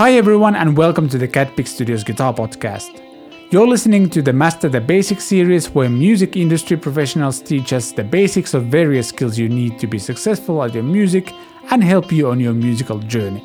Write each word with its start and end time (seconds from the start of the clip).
Hi, 0.00 0.12
everyone, 0.12 0.56
and 0.56 0.78
welcome 0.78 1.10
to 1.10 1.18
the 1.18 1.28
Cat 1.28 1.54
Pick 1.56 1.66
Studios 1.66 2.04
Guitar 2.04 2.32
Podcast. 2.32 3.02
You're 3.50 3.68
listening 3.68 4.08
to 4.08 4.22
the 4.22 4.32
Master 4.32 4.66
the 4.66 4.80
Basics 4.80 5.24
series 5.24 5.68
where 5.74 5.90
music 5.90 6.38
industry 6.38 6.78
professionals 6.78 7.42
teach 7.42 7.74
us 7.74 7.92
the 7.92 8.02
basics 8.02 8.54
of 8.54 8.64
various 8.64 9.08
skills 9.08 9.38
you 9.38 9.50
need 9.50 9.78
to 9.78 9.86
be 9.86 9.98
successful 9.98 10.62
at 10.62 10.72
your 10.72 10.84
music 10.84 11.34
and 11.70 11.84
help 11.84 12.10
you 12.10 12.30
on 12.30 12.40
your 12.40 12.54
musical 12.54 12.98
journey. 12.98 13.44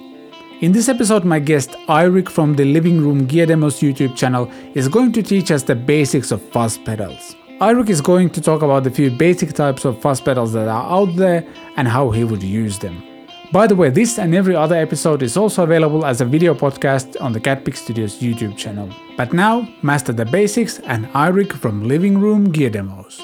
In 0.62 0.72
this 0.72 0.88
episode, 0.88 1.26
my 1.26 1.40
guest 1.40 1.72
Eirik 1.90 2.30
from 2.30 2.54
the 2.54 2.64
Living 2.64 3.02
Room 3.02 3.26
Gear 3.26 3.48
Demos 3.48 3.82
YouTube 3.82 4.16
channel 4.16 4.50
is 4.76 4.88
going 4.88 5.12
to 5.12 5.22
teach 5.22 5.52
us 5.52 5.64
the 5.64 5.76
basics 5.76 6.32
of 6.32 6.42
fuzz 6.42 6.78
pedals. 6.78 7.36
Eirik 7.60 7.90
is 7.90 8.00
going 8.00 8.30
to 8.30 8.40
talk 8.40 8.62
about 8.62 8.86
the 8.86 8.92
few 8.92 9.12
basic 9.12 9.52
types 9.52 9.84
of 9.84 10.02
fuzz 10.02 10.22
pedals 10.22 10.54
that 10.54 10.70
are 10.70 10.90
out 10.90 11.18
there 11.18 11.46
and 11.76 11.86
how 11.86 12.12
he 12.12 12.24
would 12.24 12.42
use 12.42 12.80
them. 12.80 13.04
By 13.56 13.68
the 13.68 13.76
way, 13.78 13.90
this 13.90 14.20
and 14.20 14.36
every 14.36 14.54
other 14.54 14.76
episode 14.76 15.24
is 15.24 15.38
also 15.38 15.64
available 15.64 16.06
as 16.06 16.20
a 16.20 16.26
video 16.26 16.54
podcast 16.54 17.16
on 17.22 17.32
the 17.32 17.40
Catpick 17.40 17.78
Studios 17.78 18.20
YouTube 18.20 18.58
channel. 18.58 18.90
But 19.16 19.32
now, 19.32 19.66
master 19.82 20.12
the 20.12 20.26
basics 20.26 20.80
and 20.80 21.06
Eirik 21.14 21.54
from 21.54 21.88
Living 21.88 22.18
Room 22.18 22.52
Gear 22.52 22.70
Demos. 22.70 23.18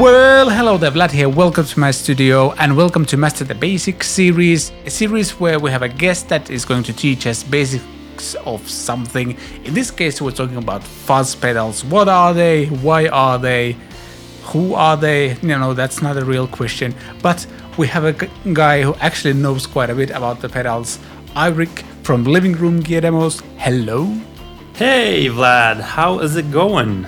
Well, 0.00 0.48
hello 0.48 0.78
there, 0.78 0.92
Vlad 0.92 1.10
here. 1.10 1.28
Welcome 1.28 1.66
to 1.66 1.78
my 1.78 1.90
studio 1.90 2.52
and 2.52 2.74
welcome 2.74 3.04
to 3.04 3.18
Master 3.18 3.44
the 3.44 3.54
Basics 3.54 4.08
series, 4.08 4.72
a 4.86 4.90
series 4.90 5.32
where 5.32 5.58
we 5.60 5.70
have 5.70 5.82
a 5.82 5.90
guest 5.90 6.30
that 6.30 6.48
is 6.48 6.64
going 6.64 6.84
to 6.84 6.94
teach 6.94 7.26
us 7.26 7.42
of 8.44 8.68
something. 8.68 9.36
In 9.64 9.74
this 9.74 9.90
case, 9.90 10.20
we're 10.20 10.30
talking 10.30 10.56
about 10.56 10.82
fuzz 10.82 11.34
pedals. 11.34 11.84
What 11.84 12.08
are 12.08 12.34
they? 12.34 12.66
Why 12.66 13.08
are 13.08 13.38
they? 13.38 13.76
Who 14.52 14.74
are 14.74 14.96
they? 14.96 15.34
You 15.42 15.58
know, 15.58 15.74
that's 15.74 16.02
not 16.02 16.16
a 16.16 16.24
real 16.24 16.46
question. 16.46 16.94
But 17.22 17.46
we 17.76 17.86
have 17.88 18.04
a 18.04 18.12
guy 18.52 18.82
who 18.82 18.94
actually 18.96 19.34
knows 19.34 19.66
quite 19.66 19.90
a 19.90 19.94
bit 19.94 20.10
about 20.10 20.40
the 20.40 20.48
pedals. 20.48 20.98
Eirik 21.34 21.84
from 22.02 22.24
Living 22.24 22.52
Room 22.52 22.80
Gear 22.80 23.00
Demos. 23.00 23.42
Hello. 23.58 24.14
Hey 24.74 25.26
Vlad, 25.28 25.80
how 25.80 26.18
is 26.20 26.36
it 26.36 26.50
going? 26.50 27.06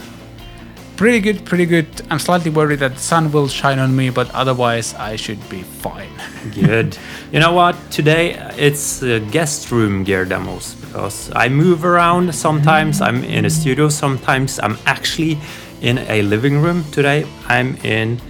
Pretty 0.99 1.21
good, 1.21 1.45
pretty 1.45 1.65
good. 1.65 1.87
I'm 2.11 2.19
slightly 2.19 2.51
worried 2.51 2.81
that 2.81 2.95
the 2.95 3.01
sun 3.01 3.31
will 3.31 3.47
shine 3.47 3.79
on 3.79 3.95
me, 3.95 4.11
but 4.11 4.29
otherwise 4.35 4.95
I 4.95 5.15
should 5.15 5.39
be 5.49 5.63
fine. 5.63 6.11
Good. 6.53 6.99
you 7.31 7.39
know 7.39 7.53
what? 7.53 7.77
Today 7.93 8.33
it's 8.57 9.01
uh, 9.01 9.21
guest 9.31 9.71
room 9.71 10.03
gear 10.03 10.25
demos 10.25 10.75
because 10.75 11.31
I 11.37 11.51
move 11.51 11.85
around. 11.85 12.35
Sometimes 12.35 13.01
I'm 13.01 13.23
in 13.23 13.45
a 13.45 13.51
studio, 13.51 13.89
sometimes 13.89 14.59
I'm 14.59 14.77
actually 14.87 15.39
in 15.83 15.99
a 15.99 16.23
living 16.23 16.61
room. 16.61 16.83
Today 16.91 17.25
I'm 17.47 17.77
in 17.85 18.21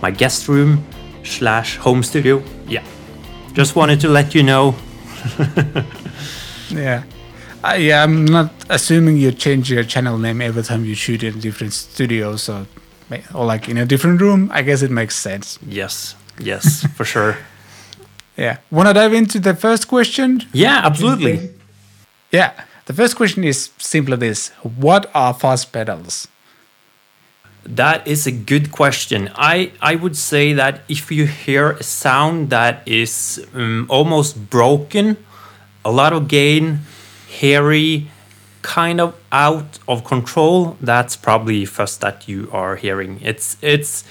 my 0.00 0.10
guest 0.10 0.48
room 0.48 0.86
slash 1.22 1.76
home 1.76 2.02
studio. 2.02 2.42
Yeah. 2.66 2.82
Just 3.52 3.76
wanted 3.76 4.00
to 4.00 4.08
let 4.08 4.34
you 4.34 4.42
know. 4.42 4.74
yeah. 6.70 7.02
Uh, 7.66 7.74
yeah, 7.74 8.04
I'm 8.04 8.24
not 8.24 8.52
assuming 8.70 9.16
you 9.16 9.32
change 9.32 9.72
your 9.72 9.82
channel 9.82 10.18
name 10.18 10.40
every 10.40 10.62
time 10.62 10.84
you 10.84 10.94
shoot 10.94 11.24
in 11.24 11.40
different 11.40 11.72
studios 11.72 12.48
or, 12.48 12.66
or 13.34 13.44
like 13.44 13.68
in 13.68 13.76
a 13.76 13.84
different 13.84 14.20
room. 14.20 14.48
I 14.52 14.62
guess 14.62 14.82
it 14.82 14.90
makes 14.92 15.16
sense. 15.16 15.58
Yes, 15.66 16.14
yes, 16.38 16.86
for 16.94 17.04
sure. 17.04 17.38
Yeah. 18.36 18.58
Want 18.70 18.86
to 18.86 18.92
dive 18.92 19.14
into 19.14 19.40
the 19.40 19.54
first 19.54 19.88
question? 19.88 20.42
Yeah, 20.52 20.82
absolutely. 20.84 21.54
Yeah. 22.30 22.52
The 22.84 22.92
first 22.92 23.16
question 23.16 23.44
is 23.44 23.70
simply 23.78 24.18
this 24.18 24.48
What 24.62 25.10
are 25.14 25.32
fuzz 25.32 25.64
pedals? 25.64 26.28
That 27.64 28.06
is 28.06 28.26
a 28.26 28.32
good 28.32 28.72
question. 28.72 29.30
I, 29.36 29.72
I 29.80 29.94
would 29.94 30.18
say 30.18 30.52
that 30.52 30.82
if 30.86 31.10
you 31.10 31.24
hear 31.24 31.70
a 31.70 31.82
sound 31.82 32.50
that 32.50 32.86
is 32.86 33.46
um, 33.54 33.86
almost 33.88 34.50
broken, 34.50 35.16
a 35.82 35.90
lot 35.90 36.12
of 36.12 36.28
gain, 36.28 36.80
hairy, 37.40 38.08
kind 38.62 39.00
of 39.00 39.14
out 39.30 39.78
of 39.86 40.04
control, 40.04 40.76
that's 40.80 41.16
probably 41.16 41.64
fuzz 41.64 41.98
that 41.98 42.28
you 42.28 42.48
are 42.52 42.76
hearing. 42.76 43.20
It's 43.22 43.56
it's 43.62 44.04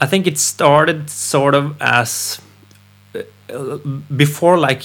I 0.00 0.06
think 0.06 0.26
it 0.26 0.38
started 0.38 1.10
sort 1.10 1.54
of 1.54 1.80
as 1.80 2.40
uh, 3.14 3.78
before 4.16 4.58
like 4.58 4.82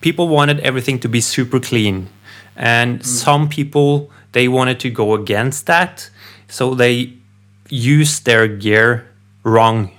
people 0.00 0.28
wanted 0.28 0.60
everything 0.60 0.98
to 1.00 1.08
be 1.08 1.20
super 1.20 1.60
clean. 1.60 2.08
And 2.56 3.04
some 3.04 3.48
people 3.48 4.10
they 4.32 4.48
wanted 4.48 4.78
to 4.80 4.90
go 4.90 5.14
against 5.14 5.66
that 5.66 6.10
so 6.48 6.74
they 6.74 7.12
used 7.68 8.26
their 8.26 8.46
gear 8.46 9.06
wrong 9.42 9.90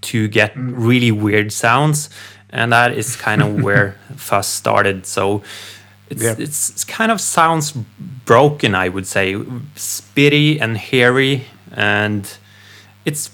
to 0.00 0.28
get 0.28 0.52
really 0.56 1.12
weird 1.12 1.52
sounds 1.52 2.08
and 2.50 2.72
that 2.72 2.92
is 2.92 3.16
kind 3.16 3.42
of 3.42 3.62
where 3.66 3.96
fuzz 4.16 4.46
started. 4.46 5.06
So 5.06 5.42
it's, 6.10 6.22
Yeah. 6.22 6.34
it's 6.38 6.70
it's 6.70 6.84
kind 6.84 7.10
of 7.12 7.20
sounds 7.20 7.72
broken 8.26 8.74
i 8.74 8.88
would 8.88 9.06
say 9.06 9.34
spitty 9.76 10.60
and 10.60 10.76
hairy 10.76 11.44
and 11.76 12.38
it's 13.04 13.30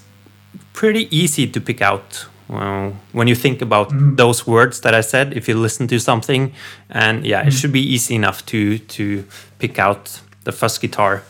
pretty 0.73 1.07
easy 1.11 1.47
to 1.47 1.59
pick 1.61 1.81
out 1.81 2.27
well, 2.49 2.93
when 3.11 3.27
you 3.27 3.35
think 3.35 3.61
about 3.61 3.89
those 4.17 4.47
words 4.47 4.79
that 4.81 4.93
i 4.93 5.01
said 5.01 5.33
if 5.33 5.47
you 5.49 5.61
listen 5.61 5.87
to 5.87 5.99
something 5.99 6.51
and 6.89 7.25
yeah 7.25 7.47
it 7.47 7.51
should 7.53 7.71
be 7.73 7.93
easy 7.93 8.13
enough 8.15 8.45
to 8.45 8.77
to 8.79 9.23
pick 9.59 9.79
out 9.79 10.21
the 10.43 10.51
fuzz 10.51 10.77
guitar 10.79 11.23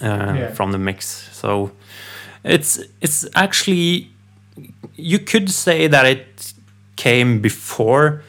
uh, 0.00 0.34
Yeah. 0.38 0.54
from 0.54 0.72
the 0.72 0.78
mix 0.78 1.28
so 1.32 1.70
it's 2.44 2.80
it's 3.00 3.26
actually 3.34 4.08
you 4.96 5.18
could 5.18 5.50
say 5.50 5.88
that 5.88 6.06
it 6.06 6.52
came 6.96 7.40
before 7.40 8.22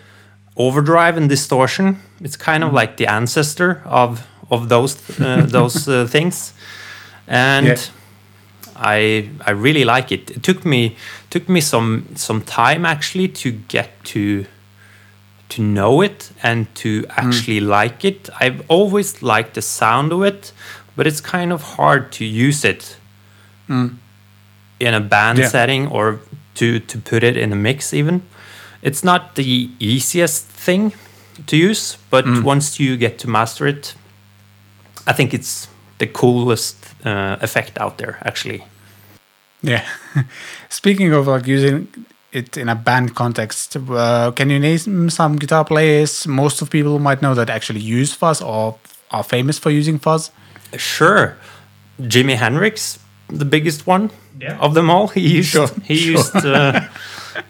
overdrive 0.57 1.17
and 1.17 1.29
distortion 1.29 1.97
it's 2.21 2.37
kind 2.37 2.63
of 2.63 2.71
like 2.73 2.95
the 2.97 3.07
ancestor 3.07 3.81
of 3.85 4.25
of 4.51 4.69
those 4.69 4.95
uh, 5.19 5.45
those 5.51 5.87
uh, 5.87 6.07
things 6.07 6.53
and 7.27 7.67
Yeah. 7.67 7.77
I 8.77 9.29
I 9.47 9.51
really 9.51 9.85
like 9.85 10.11
it. 10.11 10.29
It 10.31 10.43
took 10.43 10.65
me 10.65 10.95
took 11.29 11.47
me 11.47 11.61
some 11.61 12.03
some 12.15 12.41
time 12.41 12.85
actually 12.85 13.29
to 13.29 13.51
get 13.69 13.89
to 14.13 14.45
to 15.49 15.61
know 15.61 16.03
it 16.03 16.31
and 16.43 16.65
to 16.75 16.89
actually 17.09 17.61
like 17.61 18.03
it. 18.07 18.29
I've 18.41 18.63
always 18.67 19.21
liked 19.21 19.53
the 19.53 19.61
sound 19.61 20.11
of 20.11 20.23
it, 20.23 20.51
but 20.97 21.07
it's 21.07 21.21
kind 21.21 21.53
of 21.53 21.61
hard 21.77 22.11
to 22.11 22.25
use 22.25 22.67
it 22.67 22.97
in 24.79 24.93
a 24.93 24.99
band 24.99 25.37
Yeah. 25.39 25.49
setting 25.49 25.87
or 25.87 26.19
to 26.55 26.79
to 26.79 26.97
put 26.97 27.23
it 27.23 27.37
in 27.37 27.51
a 27.53 27.55
mix 27.55 27.93
even. 27.93 28.21
It's 28.85 29.03
not 29.03 29.35
the 29.35 29.69
easiest 29.79 30.45
thing 30.65 30.93
to 31.47 31.55
use, 31.57 31.97
but 32.11 32.25
once 32.43 32.79
you 32.79 32.97
get 32.97 33.17
to 33.19 33.27
master 33.29 33.67
it, 33.67 33.95
I 35.07 35.13
think 35.13 35.33
it's 35.33 35.67
the 35.97 36.07
coolest 36.07 36.75
uh, 37.05 37.37
effect 37.41 37.77
out 37.79 37.97
there 37.97 38.17
actually. 38.23 38.63
Yeah. 39.63 39.83
Speaking 40.69 41.13
of 41.13 41.27
like 41.27 41.47
using 41.47 41.87
it 42.31 42.57
in 42.57 42.69
a 42.69 42.75
band 42.75 43.15
context, 43.15 43.75
uh, 43.77 44.31
can 44.35 44.49
you 44.49 44.59
name 44.59 45.09
some 45.09 45.35
guitar 45.37 45.65
players 45.65 46.27
most 46.27 46.61
of 46.61 46.69
people 46.69 46.99
might 46.99 47.21
know 47.21 47.33
that 47.35 47.49
actually 47.49 47.79
use 47.81 48.13
fuzz 48.13 48.41
or 48.41 48.75
are 49.09 49.23
famous 49.23 49.57
for 49.59 49.71
using 49.71 49.99
fuzz? 49.99 50.31
Sure, 50.77 51.35
Jimi 52.01 52.35
Hendrix, 52.35 52.99
the 53.29 53.45
biggest 53.45 53.87
one 53.87 54.09
Yeah. 54.39 54.57
of 54.59 54.73
them 54.73 54.89
all. 54.89 55.07
He 55.07 55.37
used 55.39 55.49
Sure, 55.51 55.69
he 55.87 55.95
sure. 56.03 56.11
used 56.17 56.35
uh, 56.35 56.81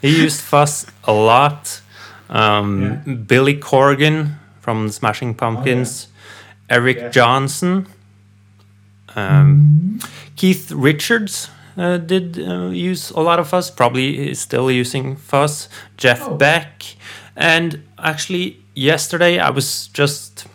he 0.02 0.24
used 0.24 0.42
fuzz 0.42 0.86
a 1.04 1.14
lot. 1.14 1.82
Um, 2.30 2.82
Yeah. 2.82 2.98
Oh, 3.08 3.16
Billy 3.16 3.56
Corgan 3.60 4.36
from 4.62 4.90
Smashing 4.90 5.36
Pumpkins, 5.36 6.08
Eric 6.70 6.98
Yeah. 6.98 7.10
Johnson, 7.12 7.86
um, 9.16 10.00
Keith 10.36 10.72
Richards. 10.72 11.50
Uh, 11.78 11.98
did 11.98 12.40
uh, 12.40 12.70
use 12.70 13.12
a 13.12 13.20
lot 13.20 13.38
of 13.38 13.50
fuzz, 13.50 13.70
probably 13.70 14.30
is 14.32 14.40
still 14.40 14.72
using 14.72 15.18
fuzz. 15.18 15.68
Jeff 15.98 16.22
Oh. 16.26 16.36
Beck, 16.38 16.84
and 17.36 17.84
actually 17.98 18.58
yesterday 18.76 19.40
I 19.40 19.50
was 19.50 19.88
just 19.88 20.48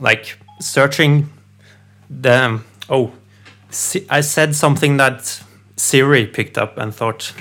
like 0.00 0.38
searching 0.60 1.28
the 2.10 2.60
oh 2.88 3.12
I 4.10 4.22
said 4.22 4.54
something 4.56 4.96
that 4.96 5.40
Siri 5.76 6.26
picked 6.26 6.58
up 6.58 6.78
and 6.78 6.92
thought 6.94 7.32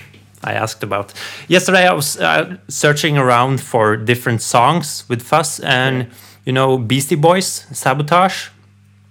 I 0.45 0.53
asked 0.53 0.83
about. 0.83 1.13
Yesterday 1.47 1.87
I 1.87 1.93
was 1.93 2.17
uh, 2.17 2.55
searching 2.67 3.17
around 3.17 3.59
for 3.61 3.97
different 3.97 4.41
songs 4.41 5.03
with 5.09 5.21
fuzz 5.21 5.59
and 5.59 6.07
you 6.45 6.53
know 6.53 6.77
Beastie 6.77 7.15
Boys 7.21 7.65
Sabotage. 7.71 8.49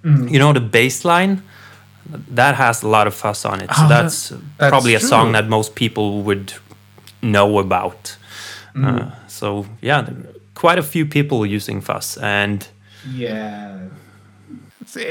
You 0.04 0.38
know 0.38 0.52
the 0.52 0.60
bass 0.60 1.04
line 1.04 1.42
that 2.34 2.54
has 2.56 2.82
a 2.82 2.88
lot 2.88 3.06
of 3.06 3.14
fuzz 3.14 3.44
on 3.44 3.60
it. 3.62 3.70
so 3.74 3.84
Oh, 3.84 3.88
that's, 3.88 4.28
that's 4.58 4.70
probably 4.70 4.94
a 4.94 5.00
song 5.00 5.32
that 5.32 5.48
most 5.48 5.74
people 5.74 6.22
would 6.22 6.52
know 7.22 7.58
about. 7.58 8.16
Uh, 8.76 9.10
so 9.28 9.64
yeah, 9.82 10.06
quite 10.54 10.78
a 10.78 10.82
few 10.82 11.06
people 11.06 11.46
using 11.46 11.80
fuzz 11.80 12.18
and 12.18 12.68
Yeah. 13.14 13.78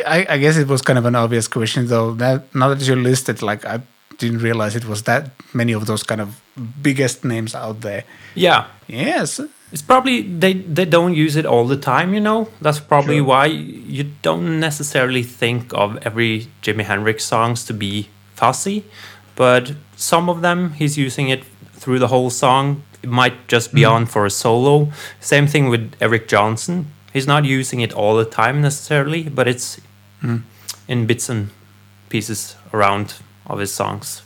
I, 0.05 0.25
I 0.29 0.37
guess 0.37 0.57
it 0.57 0.67
was 0.67 0.81
kind 0.81 0.99
of 0.99 1.05
an 1.05 1.15
obvious 1.15 1.47
question, 1.47 1.87
though. 1.87 2.13
That 2.13 2.53
now 2.53 2.69
that 2.69 2.87
you 2.87 2.95
listed, 2.95 3.41
like 3.41 3.65
I 3.65 3.79
didn't 4.17 4.39
realize 4.39 4.75
it 4.75 4.85
was 4.85 5.03
that 5.03 5.31
many 5.53 5.73
of 5.73 5.85
those 5.85 6.03
kind 6.03 6.21
of 6.21 6.41
biggest 6.81 7.23
names 7.23 7.55
out 7.55 7.81
there. 7.81 8.03
Yeah, 8.35 8.65
Yes. 8.87 9.39
it's 9.71 9.81
probably 9.81 10.21
they 10.21 10.53
they 10.53 10.85
don't 10.85 11.15
use 11.15 11.35
it 11.35 11.45
all 11.45 11.65
the 11.65 11.77
time. 11.77 12.13
You 12.13 12.19
know, 12.19 12.49
that's 12.61 12.79
probably 12.79 13.17
Sure. 13.17 13.25
why 13.25 13.45
you 13.45 14.03
don't 14.21 14.59
necessarily 14.59 15.23
think 15.23 15.73
of 15.73 15.97
every 16.05 16.47
Jimi 16.61 16.83
Hendrix 16.83 17.25
songs 17.25 17.63
to 17.65 17.73
be 17.73 18.07
fuzzy, 18.35 18.83
but 19.35 19.73
some 19.95 20.29
of 20.29 20.41
them 20.41 20.73
he's 20.73 20.97
using 20.97 21.29
it 21.29 21.43
through 21.73 21.99
the 21.99 22.07
whole 22.07 22.29
song. 22.29 22.83
It 23.01 23.09
might 23.09 23.47
just 23.47 23.73
be 23.73 23.81
mm-hmm. 23.81 23.95
on 23.95 24.05
for 24.05 24.25
a 24.25 24.29
solo. 24.29 24.91
Same 25.19 25.47
thing 25.47 25.69
with 25.69 25.93
Eric 25.99 26.27
Johnson. 26.27 26.85
He's 27.11 27.27
not 27.27 27.43
using 27.45 27.81
it 27.81 27.93
all 27.93 28.15
the 28.15 28.25
time 28.25 28.61
necessarily, 28.61 29.23
but 29.29 29.47
it's 29.47 29.79
mm. 30.21 30.41
in 30.87 31.05
bits 31.05 31.29
and 31.29 31.49
pieces 32.09 32.55
around 32.73 33.15
of 33.47 33.59
his 33.59 33.73
songs. 33.73 34.21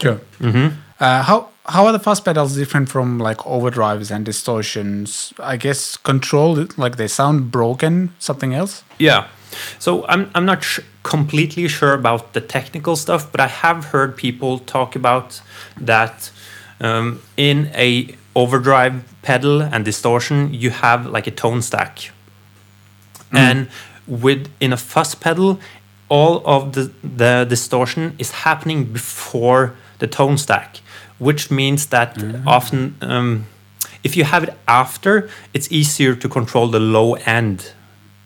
Sure. 0.00 0.20
hmm 0.38 0.68
Uh, 1.00 1.22
how 1.22 1.48
how 1.66 1.86
are 1.86 1.92
the 1.92 1.98
fuzz 1.98 2.20
pedals 2.20 2.54
different 2.56 2.88
from 2.88 3.18
like 3.18 3.38
overdrives 3.46 4.10
and 4.10 4.24
distortions? 4.24 5.32
I 5.38 5.56
guess 5.56 5.96
control, 5.96 6.66
like 6.76 6.96
they 6.96 7.08
sound 7.08 7.50
broken. 7.50 8.10
Something 8.18 8.54
else? 8.54 8.82
Yeah. 8.98 9.26
So 9.78 10.04
I'm 10.08 10.30
I'm 10.34 10.44
not 10.44 10.62
sh- 10.64 10.80
completely 11.02 11.68
sure 11.68 11.92
about 11.92 12.32
the 12.32 12.40
technical 12.40 12.96
stuff, 12.96 13.30
but 13.32 13.40
I 13.40 13.48
have 13.48 13.86
heard 13.92 14.16
people 14.16 14.58
talk 14.58 14.96
about 14.96 15.40
that 15.86 16.30
um, 16.80 17.20
in 17.36 17.70
a 17.74 18.14
overdrive 18.34 18.94
pedal 19.22 19.62
and 19.62 19.84
distortion, 19.84 20.54
you 20.54 20.70
have 20.70 21.06
like 21.06 21.26
a 21.26 21.34
tone 21.34 21.62
stack, 21.62 22.10
and 23.32 23.66
with 24.06 24.48
in 24.60 24.72
a 24.72 24.76
fuzz 24.76 25.14
pedal, 25.14 25.58
all 26.12 26.42
of 26.44 26.72
the 26.72 26.90
the 27.16 27.46
distortion 27.48 28.14
is 28.18 28.30
happening 28.30 28.92
before 28.92 29.72
the 29.98 30.06
tone 30.06 30.36
stack, 30.36 30.80
which 31.18 31.50
means 31.50 31.86
that 31.86 32.08
often. 32.46 32.94
Um, 33.00 33.46
if 34.04 34.16
you 34.16 34.24
have 34.24 34.42
it 34.42 34.54
after, 34.66 35.28
it's 35.54 35.70
easier 35.70 36.16
to 36.16 36.28
control 36.28 36.66
the 36.66 36.80
low 36.80 37.14
end. 37.14 37.72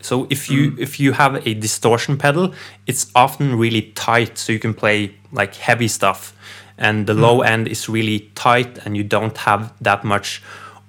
So 0.01 0.27
if 0.31 0.49
you 0.51 0.75
if 0.79 0.99
you 0.99 1.13
have 1.13 1.47
a 1.47 1.55
distortion 1.55 2.17
pedal, 2.17 2.55
it's 2.87 3.07
often 3.15 3.59
really 3.59 3.83
tight, 3.95 4.39
so 4.39 4.53
you 4.53 4.59
can 4.59 4.75
play 4.75 5.15
like 5.33 5.55
heavy 5.55 5.89
stuff, 5.89 6.33
and 6.79 7.07
the 7.07 7.15
low 7.15 7.43
end 7.43 7.69
is 7.69 7.89
really 7.89 8.31
tight, 8.35 8.87
and 8.87 8.97
you 8.97 9.05
don't 9.05 9.37
have 9.39 9.73
that 9.81 10.03
much 10.05 10.43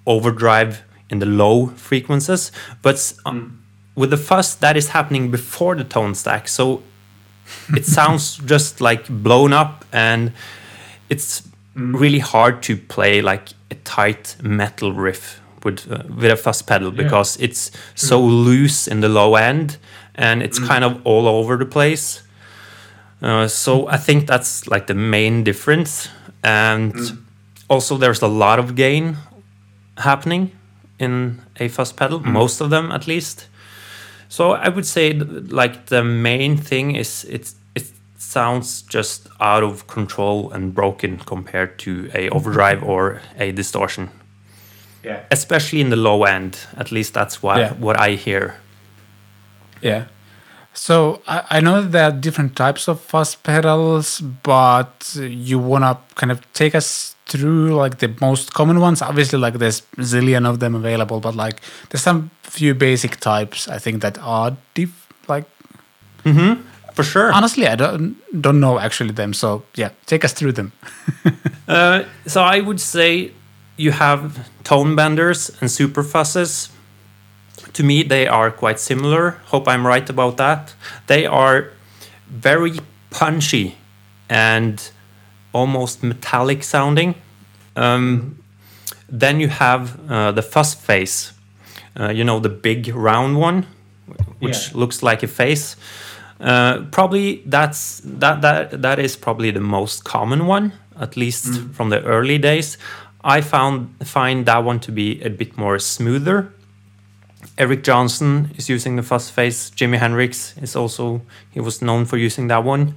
overdrive 0.06 0.84
in 1.10 1.20
the 1.20 1.26
low 1.26 1.68
frequencies. 1.76 2.52
But 2.82 3.14
um, 3.26 3.60
with 3.98 4.12
the 4.12 4.18
fuzz, 4.18 4.56
that 4.58 4.78
is 4.78 4.90
happening 4.90 5.32
before 5.32 5.76
the 5.76 5.84
tone 5.84 6.16
stack, 6.16 6.48
so 6.48 6.84
it 7.76 7.86
sounds 7.98 8.38
just 8.38 8.80
like 8.80 9.10
blown 9.10 9.52
up, 9.52 9.84
and 9.92 10.32
it's 11.10 11.42
mm. 11.76 12.00
really 12.00 12.20
hard 12.20 12.64
to 12.64 12.78
play 12.78 13.22
like 13.22 13.50
a 13.72 13.76
tight 13.76 14.38
metal 14.42 14.94
riff 14.94 15.42
with 15.64 15.92
uh, 15.92 16.04
with 16.08 16.32
a 16.32 16.38
fuzz 16.38 16.62
pedal 16.62 16.92
because 16.92 17.36
it's 17.38 17.72
so 17.96 18.22
mm. 18.22 18.46
loose 18.46 18.88
in 18.88 19.02
the 19.02 19.10
low 19.10 19.36
end 19.36 19.78
and 20.16 20.42
it's 20.42 20.60
mm. 20.60 20.68
kind 20.68 20.84
of 20.84 21.02
all 21.06 21.28
over 21.28 21.58
the 21.58 21.66
place. 21.66 22.24
Uh, 23.22 23.48
so 23.48 23.88
I 23.88 23.98
think 23.98 24.28
that's 24.28 24.68
like 24.68 24.88
the 24.88 24.94
main 24.94 25.44
difference, 25.44 26.08
and 26.44 26.94
also 27.68 27.98
there's 27.98 28.22
a 28.22 28.28
lot 28.28 28.60
of 28.60 28.76
gain 28.76 29.18
happening 29.98 30.52
in 31.00 31.42
a 31.60 31.68
fuzz 31.68 31.92
pedal, 31.92 32.20
most 32.20 32.62
of 32.62 32.70
them 32.70 32.92
at 32.92 33.08
least. 33.08 33.48
So 34.30 34.52
I 34.52 34.70
would 34.70 34.86
say 34.86 35.14
like 35.14 35.86
the 35.86 36.04
main 36.04 36.58
thing 36.58 36.96
is 36.96 37.26
it's 37.30 37.56
it 37.76 37.92
sounds 38.18 38.82
just 38.82 39.28
out 39.40 39.64
of 39.64 39.88
control 39.88 40.52
and 40.52 40.74
broken 40.74 41.18
compared 41.20 41.78
to 41.80 42.10
a 42.14 42.30
overdrive 42.30 42.84
or 42.84 43.22
a 43.40 43.52
distortion, 43.52 44.10
Yeah. 45.04 45.20
especially 45.32 45.82
in 45.82 45.90
the 45.90 45.96
low 45.96 46.24
end. 46.26 46.58
At 46.78 46.92
least 46.92 47.14
that's 47.14 47.42
what 47.44 47.58
Yeah. 47.58 47.74
what 47.80 47.96
I 48.00 48.16
hear. 48.16 48.56
Yeah. 49.82 50.04
So 50.78 51.22
I, 51.28 51.44
I 51.58 51.60
know 51.60 51.82
that 51.82 51.92
there 51.92 52.04
are 52.04 52.12
different 52.12 52.56
types 52.56 52.88
of 52.88 53.02
fuzz 53.02 53.36
pedals, 53.36 54.22
but 54.22 55.16
you 55.20 55.58
wanna 55.58 55.98
kind 56.16 56.32
of 56.32 56.40
take 56.54 56.76
us 56.76 57.16
through 57.26 57.74
like 57.76 57.98
the 57.98 58.14
most 58.22 58.54
common 58.54 58.80
ones. 58.80 59.02
Obviously, 59.02 59.40
like 59.40 59.56
there's 59.56 59.82
a 59.98 60.02
zillion 60.02 60.46
of 60.48 60.60
them 60.60 60.76
available, 60.76 61.20
but 61.20 61.36
like 61.36 61.62
there's 61.90 62.04
some 62.04 62.30
few 62.44 62.74
basic 62.76 63.18
types 63.20 63.68
I 63.68 63.80
think 63.80 64.02
that 64.02 64.18
are 64.20 64.56
diff 64.76 64.92
like 65.28 65.46
For 66.94 67.04
sure. 67.04 67.32
honestly 67.34 67.68
I 67.68 67.76
don't 67.76 68.16
don't 68.42 68.60
know 68.60 68.80
actually 68.80 69.12
them. 69.14 69.34
So 69.34 69.64
yeah, 69.76 69.90
take 70.06 70.24
us 70.26 70.34
through 70.34 70.54
them. 70.54 70.72
Uh, 71.68 72.06
so 72.26 72.42
I 72.42 72.62
would 72.62 72.80
say 72.80 73.32
you 73.76 73.92
have 73.92 74.48
tone 74.64 74.96
benders 74.96 75.52
and 75.60 75.70
super 75.70 76.02
fuzzes. 76.02 76.70
To 77.78 77.84
me, 77.84 78.02
they 78.02 78.28
are 78.28 78.50
quite 78.50 78.80
similar. 78.80 79.38
Hope 79.52 79.68
I'm 79.68 79.86
right 79.86 80.10
about 80.10 80.38
that. 80.38 80.74
They 81.06 81.28
are 81.28 81.70
very 82.28 82.80
punchy 83.12 83.76
and 84.30 84.82
almost 85.54 86.02
metallic 86.02 86.64
sounding. 86.64 87.14
Um, 87.76 88.40
then 89.08 89.40
you 89.40 89.48
have 89.50 90.00
uh, 90.10 90.32
the 90.32 90.42
fuzz 90.42 90.74
face. 90.74 91.34
Uh, 92.00 92.10
you 92.10 92.24
know 92.24 92.40
the 92.40 92.50
big 92.50 92.88
round 92.96 93.38
one, 93.38 93.68
which 94.40 94.70
Yeah. 94.72 94.80
looks 94.80 95.04
like 95.04 95.22
a 95.24 95.28
face. 95.28 95.76
Uh, 96.42 96.82
probably 96.92 97.44
that's 97.46 98.02
that 98.04 98.42
that 98.42 98.82
that 98.82 98.98
is 99.00 99.16
probably 99.16 99.52
the 99.52 99.62
most 99.62 100.04
common 100.04 100.48
one, 100.48 100.72
at 101.00 101.16
least 101.16 101.62
from 101.76 101.90
the 101.90 102.02
early 102.06 102.40
days. 102.40 102.78
I 103.24 103.42
found 103.42 103.88
find 104.04 104.46
that 104.48 104.64
one 104.66 104.80
to 104.80 104.92
be 104.92 105.22
a 105.22 105.30
bit 105.30 105.58
more 105.58 105.78
smoother. 105.80 106.50
Eric 107.58 107.84
Johnson 107.84 108.52
is 108.56 108.70
using 108.70 108.96
the 108.96 109.04
fuzz 109.04 109.30
face. 109.30 109.70
Jimi 109.72 109.98
Hendrix 109.98 110.56
is 110.58 110.76
also 110.76 111.22
he 111.52 111.60
was 111.60 111.82
known 111.82 112.06
for 112.06 112.18
using 112.18 112.48
that 112.48 112.64
one. 112.64 112.96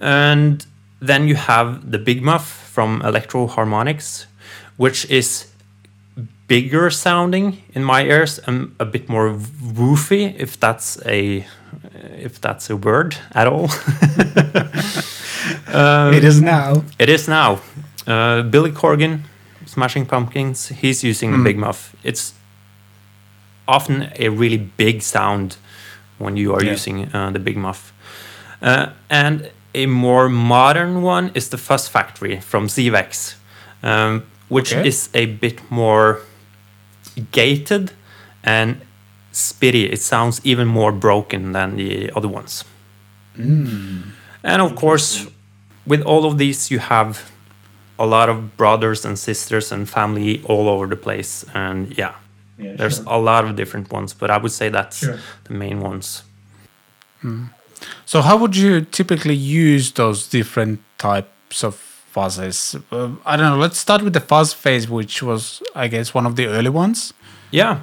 And 0.00 0.64
then 1.00 1.28
you 1.28 1.34
have 1.34 1.90
the 1.90 1.98
Big 1.98 2.22
Muff 2.22 2.46
from 2.46 3.02
Electro 3.02 3.46
Harmonics, 3.46 4.26
which 4.76 5.08
is 5.10 5.46
bigger 6.46 6.90
sounding 6.90 7.62
in 7.74 7.84
my 7.84 8.02
ears 8.02 8.40
and 8.40 8.74
a 8.80 8.84
bit 8.84 9.08
more 9.08 9.30
woofy, 9.32 10.34
if 10.38 10.58
that's 10.58 10.98
a 11.06 11.46
if 12.18 12.40
that's 12.40 12.70
a 12.70 12.76
word 12.76 13.16
at 13.32 13.46
all. 13.46 13.68
it 16.12 16.24
is 16.24 16.40
now. 16.40 16.82
It 16.98 17.08
is 17.08 17.28
now. 17.28 17.60
Uh, 18.06 18.42
Billy 18.42 18.72
Corgan, 18.72 19.20
Smashing 19.66 20.06
Pumpkins, 20.06 20.68
he's 20.68 21.04
using 21.04 21.32
the 21.32 21.38
Big 21.44 21.56
Muff. 21.56 21.94
It's 22.02 22.34
often 23.70 24.10
a 24.18 24.28
really 24.28 24.58
big 24.76 25.02
sound 25.02 25.56
when 26.18 26.36
you 26.36 26.54
are 26.54 26.62
Yeah. 26.64 26.72
using 26.72 27.08
uh, 27.14 27.30
the 27.32 27.38
Big 27.38 27.56
Muff. 27.56 27.92
Uh, 28.62 28.86
and 29.08 29.50
a 29.74 29.86
more 29.86 30.28
modern 30.28 31.02
one 31.02 31.30
is 31.34 31.48
the 31.48 31.56
Fuzz 31.58 31.88
Factory 31.88 32.40
from 32.40 32.68
Zvex, 32.68 33.34
um, 33.82 34.22
which 34.48 34.72
Okay. 34.72 34.88
is 34.88 35.08
a 35.14 35.26
bit 35.26 35.60
more 35.70 36.18
gated 37.32 37.92
and 38.44 38.74
spitty. 39.32 39.92
It 39.92 40.00
sounds 40.02 40.40
even 40.44 40.68
more 40.68 40.92
broken 40.92 41.52
than 41.52 41.76
the 41.76 42.10
other 42.16 42.28
ones. 42.28 42.64
And 44.42 44.62
of 44.62 44.74
course, 44.74 45.26
with 45.86 46.02
all 46.02 46.24
of 46.24 46.36
these, 46.38 46.70
you 46.70 46.78
have 46.80 47.30
a 47.98 48.06
lot 48.06 48.28
of 48.28 48.56
brothers 48.56 49.04
and 49.04 49.18
sisters 49.18 49.72
and 49.72 49.88
family 49.88 50.40
all 50.44 50.68
over 50.68 50.86
the 50.86 50.96
place. 50.96 51.44
And 51.54 51.96
yeah, 51.98 52.12
there's 52.76 53.00
a 53.00 53.16
lot 53.18 53.44
of 53.44 53.56
different 53.56 53.90
ones, 53.92 54.14
but 54.14 54.30
I 54.30 54.36
would 54.38 54.52
say 54.52 54.68
that's 54.70 54.98
Sure. 54.98 55.18
the 55.44 55.54
main 55.54 55.80
ones. 55.80 56.22
So 58.04 58.22
how 58.22 58.36
would 58.36 58.56
you 58.56 58.80
typically 58.82 59.34
use 59.34 59.92
those 59.92 60.26
different 60.28 60.80
types 60.98 61.64
of 61.64 61.74
fuzzes? 62.14 62.74
Uh, 62.90 63.10
I 63.24 63.36
don't 63.36 63.50
know. 63.50 63.58
Let's 63.58 63.78
start 63.78 64.02
with 64.02 64.12
the 64.12 64.20
fuzz 64.20 64.52
face, 64.52 64.88
which 64.88 65.22
was, 65.22 65.62
I 65.74 65.88
guess, 65.88 66.14
one 66.14 66.26
of 66.26 66.34
the 66.36 66.46
early 66.46 66.70
ones. 66.70 67.12
Yeah. 67.50 67.80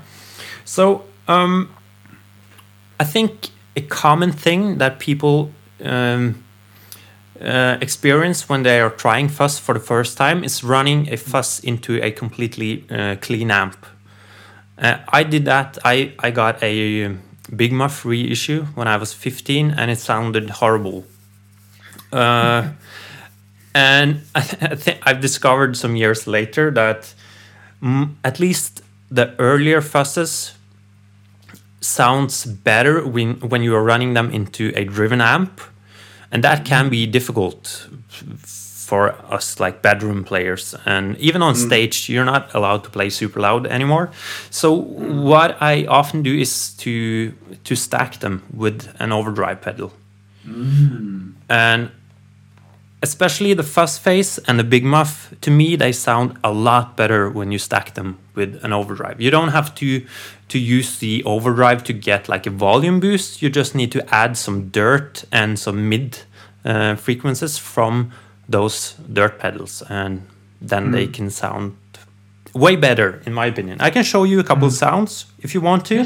So 0.66 1.04
um, 1.28 1.70
I 3.00 3.04
think 3.06 3.50
a 3.76 3.82
common 3.82 4.32
thing 4.32 4.78
that 4.80 5.00
people 5.00 5.52
um, 5.84 6.44
uh, 7.42 7.78
experience 7.82 8.50
when 8.50 8.64
they 8.64 8.80
are 8.80 8.90
trying 8.90 9.30
fuzz 9.30 9.60
for 9.60 9.74
the 9.74 9.80
first 9.80 10.18
time 10.18 10.44
is 10.44 10.64
running 10.64 11.12
a 11.14 11.18
fuzz 11.18 11.60
into 11.64 12.02
a 12.04 12.12
completely 12.12 12.84
uh, 12.90 13.16
clean 13.22 13.52
amp. 13.52 13.78
Uh, 14.78 15.00
I 15.10 15.24
did 15.24 15.46
that. 15.46 15.78
I, 15.84 16.14
I 16.20 16.32
got 16.32 16.62
a 16.62 17.06
um, 17.06 17.22
Big 17.56 17.72
Muff 17.72 18.06
reissue 18.06 18.66
when 18.76 18.88
I 18.88 18.98
was 18.98 19.14
15 19.14 19.72
and 19.72 19.90
it 19.90 20.00
sounded 20.00 20.50
horrible. 20.50 21.06
Uh, 22.12 22.72
and 23.76 24.22
I, 24.36 24.40
I 24.40 24.76
think 24.76 25.00
I've 25.04 25.22
discovered 25.22 25.78
some 25.78 25.96
years 25.96 26.28
later 26.28 26.72
that 26.72 27.14
at 28.24 28.40
least 28.40 28.82
the 29.10 29.36
earlier 29.40 29.82
fuzzes 29.82 30.54
sounds 31.80 32.46
better 32.46 33.06
when 33.08 33.40
when 33.40 33.62
you 33.62 33.76
are 33.76 33.84
running 33.84 34.14
them 34.14 34.32
into 34.32 34.74
a 34.76 34.84
driven 34.84 35.22
amp, 35.22 35.62
and 36.32 36.44
that 36.44 36.66
can 36.66 36.90
be 36.90 37.06
difficult 37.06 37.88
for 38.88 39.02
us 39.30 39.60
like 39.60 39.82
bedroom 39.82 40.24
players. 40.24 40.74
And 40.86 41.18
even 41.18 41.42
on 41.42 41.56
stage 41.56 42.08
you're 42.10 42.30
not 42.34 42.56
allowed 42.56 42.84
to 42.86 42.90
play 42.90 43.10
super 43.10 43.42
loud 43.42 43.68
anymore. 43.68 44.10
So 44.50 44.72
what 45.32 45.62
i 45.62 45.86
often 46.00 46.24
do 46.24 46.34
is 46.46 46.74
to 46.84 46.94
to 47.68 47.76
stack 47.76 48.12
them 48.20 48.36
with 48.64 48.78
an 49.00 49.12
overdrive 49.12 49.60
pedal. 49.62 49.92
And 51.50 51.92
especially 53.04 53.54
the 53.56 53.64
fuzz 53.76 53.98
face 53.98 54.40
and 54.48 54.58
the 54.58 54.64
big 54.64 54.84
muff 54.84 55.34
to 55.42 55.52
me 55.52 55.76
they 55.76 55.92
sound 55.92 56.38
a 56.44 56.52
lot 56.52 56.96
better 56.96 57.30
when 57.30 57.52
you 57.52 57.60
stack 57.60 57.94
them 57.94 58.18
with 58.36 58.52
an 58.64 58.72
overdrive. 58.72 59.20
You 59.20 59.32
don't 59.32 59.52
have 59.58 59.70
to 59.76 59.88
to 60.54 60.58
use 60.78 61.00
the 61.00 61.24
overdrive 61.26 61.84
to 61.84 61.94
get 61.94 62.30
like 62.30 62.46
a 62.48 62.54
volume 62.68 63.00
boost. 63.00 63.42
You 63.42 63.50
just 63.50 63.76
need 63.76 63.92
to 63.92 64.02
add 64.22 64.38
some 64.38 64.70
dirt 64.70 65.26
and 65.32 65.60
some 65.60 65.90
mid 65.90 66.10
uh, 66.64 66.96
frequencies 66.96 67.58
from 67.58 68.12
those 68.50 68.94
dirt 69.12 69.40
pedals 69.40 69.84
and 69.90 70.26
then 70.62 70.92
they 70.92 71.06
hmm. 71.06 71.12
can 71.12 71.30
sound 71.30 71.76
way 72.54 72.76
better 72.76 73.22
in 73.26 73.34
my 73.34 73.46
opinion 73.46 73.78
i 73.80 73.90
can 73.90 74.04
show 74.04 74.24
you 74.24 74.40
a 74.40 74.44
couple 74.44 74.68
hmm. 74.68 74.74
sounds 74.74 75.26
if 75.40 75.54
you 75.54 75.62
want 75.62 75.86
to 75.86 76.06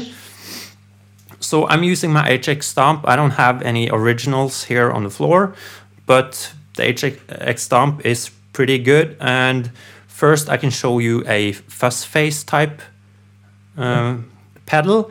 so 1.42 1.66
I'm 1.66 1.82
using 1.82 2.12
my 2.12 2.28
HX 2.28 2.62
Stomp. 2.62 3.06
I 3.06 3.16
don't 3.16 3.32
have 3.32 3.62
any 3.62 3.90
originals 3.90 4.64
here 4.64 4.90
on 4.90 5.02
the 5.02 5.10
floor, 5.10 5.54
but 6.06 6.52
the 6.76 6.84
HX 6.84 7.58
Stomp 7.58 8.06
is 8.06 8.30
pretty 8.52 8.78
good. 8.78 9.16
And 9.20 9.70
first 10.06 10.48
I 10.48 10.56
can 10.56 10.70
show 10.70 10.98
you 10.98 11.24
a 11.26 11.52
fuzz 11.52 12.04
face 12.04 12.44
type 12.44 12.80
uh, 13.76 14.14
hmm. 14.14 14.22
pedal. 14.66 15.10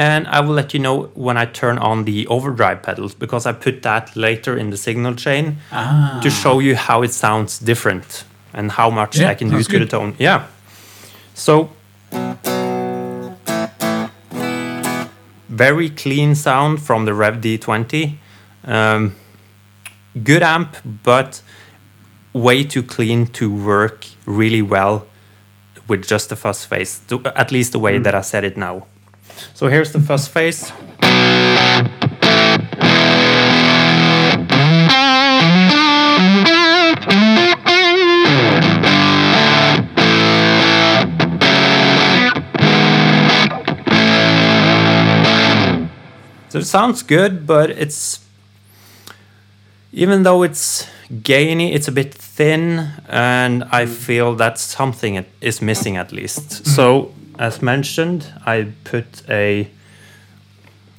And 0.00 0.26
I 0.28 0.40
will 0.40 0.54
let 0.54 0.72
you 0.72 0.80
know 0.80 1.10
when 1.14 1.36
I 1.36 1.44
turn 1.44 1.76
on 1.78 2.04
the 2.04 2.26
overdrive 2.28 2.82
pedals 2.82 3.14
because 3.14 3.44
I 3.44 3.52
put 3.52 3.82
that 3.82 4.16
later 4.16 4.56
in 4.56 4.70
the 4.70 4.76
signal 4.78 5.14
chain 5.14 5.58
Ah. 5.70 6.20
to 6.22 6.30
show 6.30 6.58
you 6.58 6.74
how 6.74 7.02
it 7.02 7.12
sounds 7.12 7.58
different 7.58 8.24
and 8.54 8.72
how 8.72 8.88
much 8.90 9.18
Yeah, 9.18 9.28
I 9.32 9.34
can 9.34 9.50
do 9.50 9.62
to 9.62 9.78
the 9.78 9.84
tone. 9.86 10.14
Yeah. 10.18 10.46
So 11.34 11.68
very 15.48 15.90
clean 15.90 16.34
sound 16.34 16.80
from 16.82 17.04
the 17.04 17.12
Revv 17.12 17.40
D20. 17.42 18.16
Um, 18.64 19.14
good 20.24 20.42
amp, 20.42 20.76
but 21.04 21.42
way 22.32 22.64
too 22.64 22.82
clean 22.82 23.26
to 23.26 23.50
work 23.52 24.06
really 24.24 24.62
well 24.62 25.06
with 25.88 26.06
just 26.06 26.28
the 26.30 26.36
fuzz 26.36 26.64
face, 26.64 27.00
to, 27.08 27.20
at 27.36 27.52
least 27.52 27.72
the 27.72 27.78
way 27.78 27.98
that 27.98 28.14
I 28.14 28.22
said 28.22 28.44
it 28.44 28.56
now. 28.56 28.86
So 29.54 29.68
here's 29.68 29.92
the 29.92 30.00
fuzz 30.00 30.28
face. 30.28 30.72
So 46.48 46.58
it 46.58 46.66
sounds 46.66 47.02
good, 47.04 47.46
but 47.46 47.70
it's 47.70 48.18
even 49.92 50.24
though 50.24 50.42
it's 50.42 50.86
gainy, 51.22 51.72
it's 51.74 51.86
a 51.88 51.92
bit 51.92 52.12
thin, 52.12 52.90
and 53.08 53.64
I 53.70 53.86
feel 53.86 54.34
that 54.36 54.58
something 54.58 55.24
is 55.40 55.62
missing 55.62 55.96
at 55.96 56.12
least. 56.12 56.66
So 56.66 57.12
as 57.40 57.62
mentioned, 57.62 58.26
I 58.44 58.68
put 58.84 59.22
a 59.28 59.70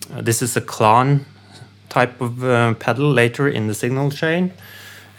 this 0.10 0.42
is 0.42 0.58
a 0.58 0.62
Klon 0.62 1.26
type 1.88 2.20
of 2.20 2.44
uh, 2.44 2.74
pedal 2.74 3.10
later 3.12 3.48
in 3.48 3.68
the 3.68 3.76
signal 3.76 4.10
chain, 4.10 4.52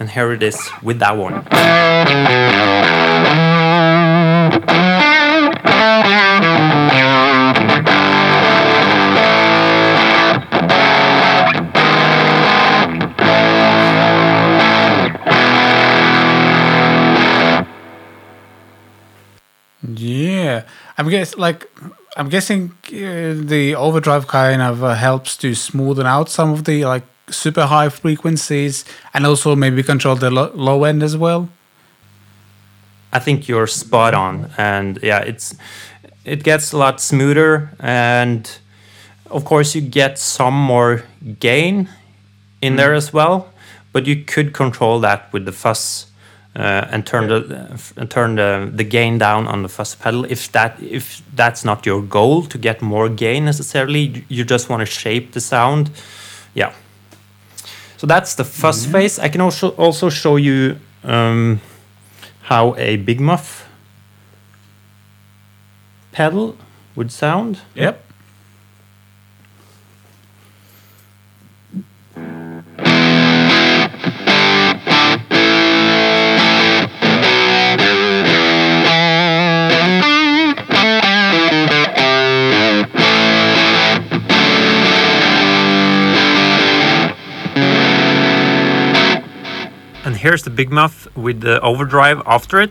and 0.01 0.11
here 0.11 0.33
it 0.33 0.43
is 0.43 0.59
with 0.83 0.99
that 0.99 1.17
one. 1.17 1.45
I'm 20.99 21.09
guess 21.09 21.37
like 21.37 21.67
I'm 22.17 22.29
guessing 22.29 22.73
uh, 22.89 23.35
the 23.35 23.75
overdrive 23.75 24.27
kind 24.27 24.61
of 24.61 24.85
uh, 24.85 24.95
helps 24.95 25.37
to 25.39 25.53
smoothen 25.53 26.05
out 26.05 26.29
some 26.29 26.53
of 26.53 26.65
the 26.65 26.85
like 26.85 27.05
super 27.31 27.67
high 27.67 27.89
frequencies 27.89 28.85
and 29.15 29.27
also 29.27 29.57
maybe 29.57 29.83
control 29.83 30.17
the 30.17 30.31
lo- 30.31 30.53
low 30.55 30.85
end 30.85 31.03
as 31.03 31.17
well. 31.17 31.49
I 33.13 33.19
think 33.19 33.49
you're 33.49 33.67
spot 33.67 34.15
on, 34.15 34.51
and 34.57 34.99
yeah, 35.03 35.21
it's 35.21 35.55
it 36.25 36.43
gets 36.43 36.73
a 36.73 36.79
lot 36.79 37.01
smoother, 37.01 37.71
and 37.79 38.51
of 39.31 39.45
course 39.45 39.75
you 39.75 39.83
get 39.83 40.19
some 40.19 40.55
more 40.55 41.05
gain 41.39 41.89
in 42.61 42.77
there 42.77 42.95
as 42.95 43.13
well. 43.13 43.53
But 43.93 44.07
you 44.07 44.25
could 44.25 44.55
control 44.55 45.01
that 45.01 45.31
with 45.33 45.45
the 45.45 45.53
fuzz 45.53 46.07
uh, 46.55 46.87
and 46.91 47.07
turn 47.07 47.29
the 47.29 47.79
uh, 47.97 48.05
turn 48.07 48.37
the, 48.37 48.71
the 48.73 48.85
gain 48.85 49.19
down 49.19 49.47
on 49.47 49.63
the 49.63 49.69
fuzz 49.69 49.95
pedal 49.95 50.25
if 50.25 50.51
that 50.53 50.81
if 50.83 51.23
that's 51.35 51.65
not 51.65 51.87
your 51.87 52.03
goal 52.03 52.43
to 52.43 52.59
get 52.59 52.83
more 52.83 53.09
gain 53.09 53.45
necessarily. 53.45 54.25
You 54.29 54.45
just 54.45 54.69
want 54.69 54.81
to 54.81 54.87
shape 54.87 55.33
the 55.33 55.41
sound, 55.41 55.91
yeah. 56.55 56.73
So 57.97 58.07
that's 58.07 58.35
the 58.35 58.45
fuzz 58.45 58.87
face 58.87 59.19
I 59.19 59.29
can 59.29 59.41
also 59.41 59.71
also 59.71 60.11
show 60.11 60.37
you. 60.37 60.77
Um, 61.05 61.61
how 62.43 62.75
a 62.77 62.97
big 62.97 63.21
muff 63.21 63.69
pedal 66.13 66.57
would 66.95 67.11
sound. 67.11 67.61
Yep. 67.75 68.05
And 90.13 90.21
here's 90.21 90.43
the 90.43 90.51
big 90.51 90.71
muff 90.71 91.09
with 91.17 91.41
the 91.41 91.59
overdrive 91.63 92.21
after 92.27 92.61
it. 92.61 92.71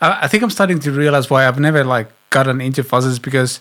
I, 0.00 0.26
think 0.28 0.42
I'm 0.42 0.48
starting 0.48 0.78
to 0.78 0.92
realize 0.92 1.28
why 1.28 1.46
I've 1.46 1.60
never 1.60 1.84
like 1.84 2.08
gotten 2.30 2.62
into 2.62 2.82
fuzzes 2.82 3.20
because 3.20 3.60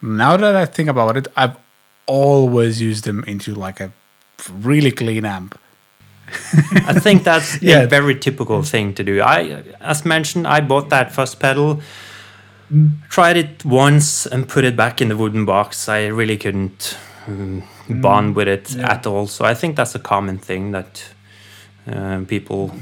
now 0.00 0.36
that 0.36 0.54
I 0.54 0.64
think 0.64 0.88
about 0.88 1.16
it, 1.16 1.26
I've 1.36 1.56
always 2.06 2.80
used 2.80 3.02
them 3.02 3.24
into 3.24 3.52
like 3.52 3.80
a 3.80 3.90
really 4.48 4.92
clean 4.92 5.24
amp. 5.24 5.58
I 6.86 6.94
think 7.00 7.24
that's 7.24 7.60
Yeah. 7.62 7.80
a 7.82 7.86
very 7.86 8.14
typical 8.18 8.62
thing 8.62 8.94
to 8.94 9.04
do. 9.04 9.20
I, 9.22 9.62
as 9.80 10.04
mentioned, 10.04 10.46
I 10.46 10.60
bought 10.60 10.88
that 10.90 11.12
fuzz 11.12 11.34
pedal, 11.34 11.80
tried 13.08 13.36
it 13.36 13.64
once, 13.64 14.26
and 14.26 14.48
put 14.48 14.64
it 14.64 14.76
back 14.76 15.00
in 15.00 15.08
the 15.08 15.16
wooden 15.16 15.44
box. 15.44 15.88
I 15.88 16.06
really 16.06 16.36
couldn't 16.36 16.96
um, 17.26 17.62
bond 17.88 18.36
with 18.36 18.48
it 18.48 18.74
Yeah. 18.74 18.92
at 18.92 19.06
all. 19.06 19.26
So 19.26 19.44
I 19.44 19.54
think 19.54 19.76
that's 19.76 19.94
a 19.94 19.98
common 20.00 20.38
thing 20.38 20.72
that 20.72 21.04
uh, 21.86 22.20
people 22.28 22.72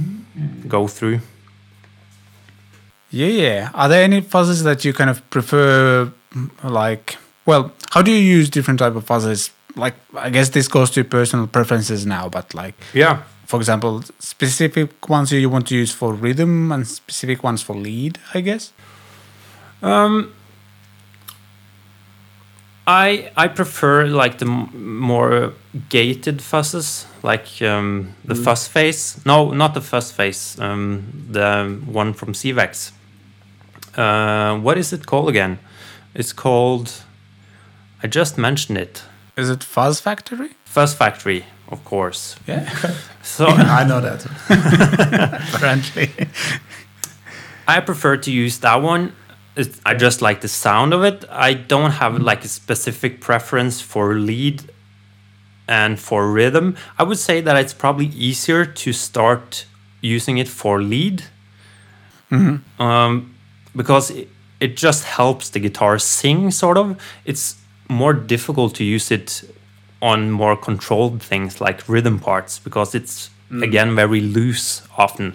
go 0.68 0.86
through. 0.88 1.20
Yeah, 3.10 3.26
yeah. 3.28 3.70
Are 3.74 3.88
there 3.88 4.02
any 4.04 4.20
fuzzes 4.20 4.62
that 4.64 4.84
you 4.84 4.92
kind 4.92 5.08
of 5.10 5.28
prefer? 5.30 6.12
Like, 6.62 7.16
well, 7.46 7.72
how 7.90 8.02
do 8.02 8.10
you 8.10 8.18
use 8.18 8.50
different 8.50 8.78
type 8.80 8.94
of 8.96 9.06
fuzzes? 9.06 9.50
Like, 9.76 9.94
I 10.14 10.28
guess 10.28 10.50
this 10.50 10.68
goes 10.68 10.90
to 10.90 11.04
personal 11.04 11.46
preferences 11.46 12.04
now, 12.04 12.28
but 12.28 12.52
like, 12.54 12.74
Yeah. 12.92 13.22
For 13.48 13.56
example, 13.58 14.02
specific 14.18 15.08
ones 15.08 15.32
you 15.32 15.48
want 15.48 15.66
to 15.68 15.74
use 15.74 15.90
for 15.90 16.12
rhythm 16.12 16.70
and 16.70 16.86
specific 16.86 17.42
ones 17.42 17.62
for 17.62 17.74
lead, 17.74 18.18
I 18.34 18.42
guess. 18.42 18.72
Um, 19.82 20.34
I 22.86 23.30
I 23.36 23.48
prefer 23.48 24.04
like 24.06 24.36
the 24.36 24.44
m- 24.44 24.98
more 25.00 25.54
gated 25.88 26.38
fuzzes, 26.40 27.06
like 27.22 27.62
um, 27.62 28.14
the 28.22 28.34
fuzz 28.34 28.68
face. 28.68 29.24
No, 29.24 29.50
not 29.52 29.72
the 29.72 29.80
fuzz 29.80 30.12
face. 30.12 30.58
Um, 30.58 31.26
the 31.30 31.80
one 31.86 32.12
from 32.12 32.34
Zvex. 32.34 32.92
Uh, 33.96 34.58
what 34.58 34.76
is 34.76 34.92
it 34.92 35.06
called 35.06 35.30
again? 35.30 35.58
It's 36.14 36.34
called. 36.34 37.02
I 38.02 38.08
just 38.08 38.36
mentioned 38.36 38.76
it. 38.76 39.04
Is 39.38 39.48
it 39.48 39.64
Fuzz 39.64 40.00
Factory? 40.00 40.50
Fuzz 40.66 40.92
Factory, 40.94 41.44
of 41.68 41.84
course. 41.84 42.36
Yeah. 42.46 42.68
So 43.22 43.46
I 43.46 43.84
know 43.84 44.00
that. 44.00 44.24
Apparently. 45.54 46.10
I 47.66 47.80
prefer 47.80 48.16
to 48.16 48.30
use 48.30 48.58
that 48.60 48.76
one. 48.76 49.12
It's- 49.54 49.78
I 49.84 49.92
just 49.94 50.22
like 50.22 50.40
the 50.40 50.48
sound 50.48 50.94
of 50.94 51.04
it. 51.04 51.24
I 51.30 51.52
don't 51.52 51.90
have 51.90 52.18
like 52.22 52.42
a 52.44 52.48
specific 52.48 53.20
preference 53.20 53.82
for 53.82 54.14
lead 54.14 54.62
and 55.68 56.00
for 56.00 56.32
rhythm. 56.32 56.74
I 56.98 57.02
would 57.02 57.18
say 57.18 57.42
that 57.42 57.56
it's 57.56 57.74
probably 57.74 58.06
easier 58.06 58.64
to 58.64 58.92
start 58.94 59.66
using 60.00 60.38
it 60.38 60.48
for 60.48 60.80
lead 60.82 61.24
um, 62.30 63.34
because 63.76 64.10
it, 64.10 64.28
it 64.60 64.76
just 64.76 65.04
helps 65.04 65.50
the 65.50 65.60
guitar 65.60 65.98
sing, 65.98 66.50
sort 66.50 66.78
of. 66.78 66.96
It's 67.26 67.56
more 67.88 68.14
difficult 68.14 68.74
to 68.76 68.84
use 68.84 69.10
it 69.10 69.42
on 70.00 70.30
more 70.30 70.56
controlled 70.56 71.22
things 71.22 71.60
like 71.60 71.88
rhythm 71.88 72.18
parts 72.18 72.58
because 72.58 72.94
it's 72.94 73.30
again 73.62 73.94
very 73.94 74.20
loose 74.20 74.82
often. 74.96 75.34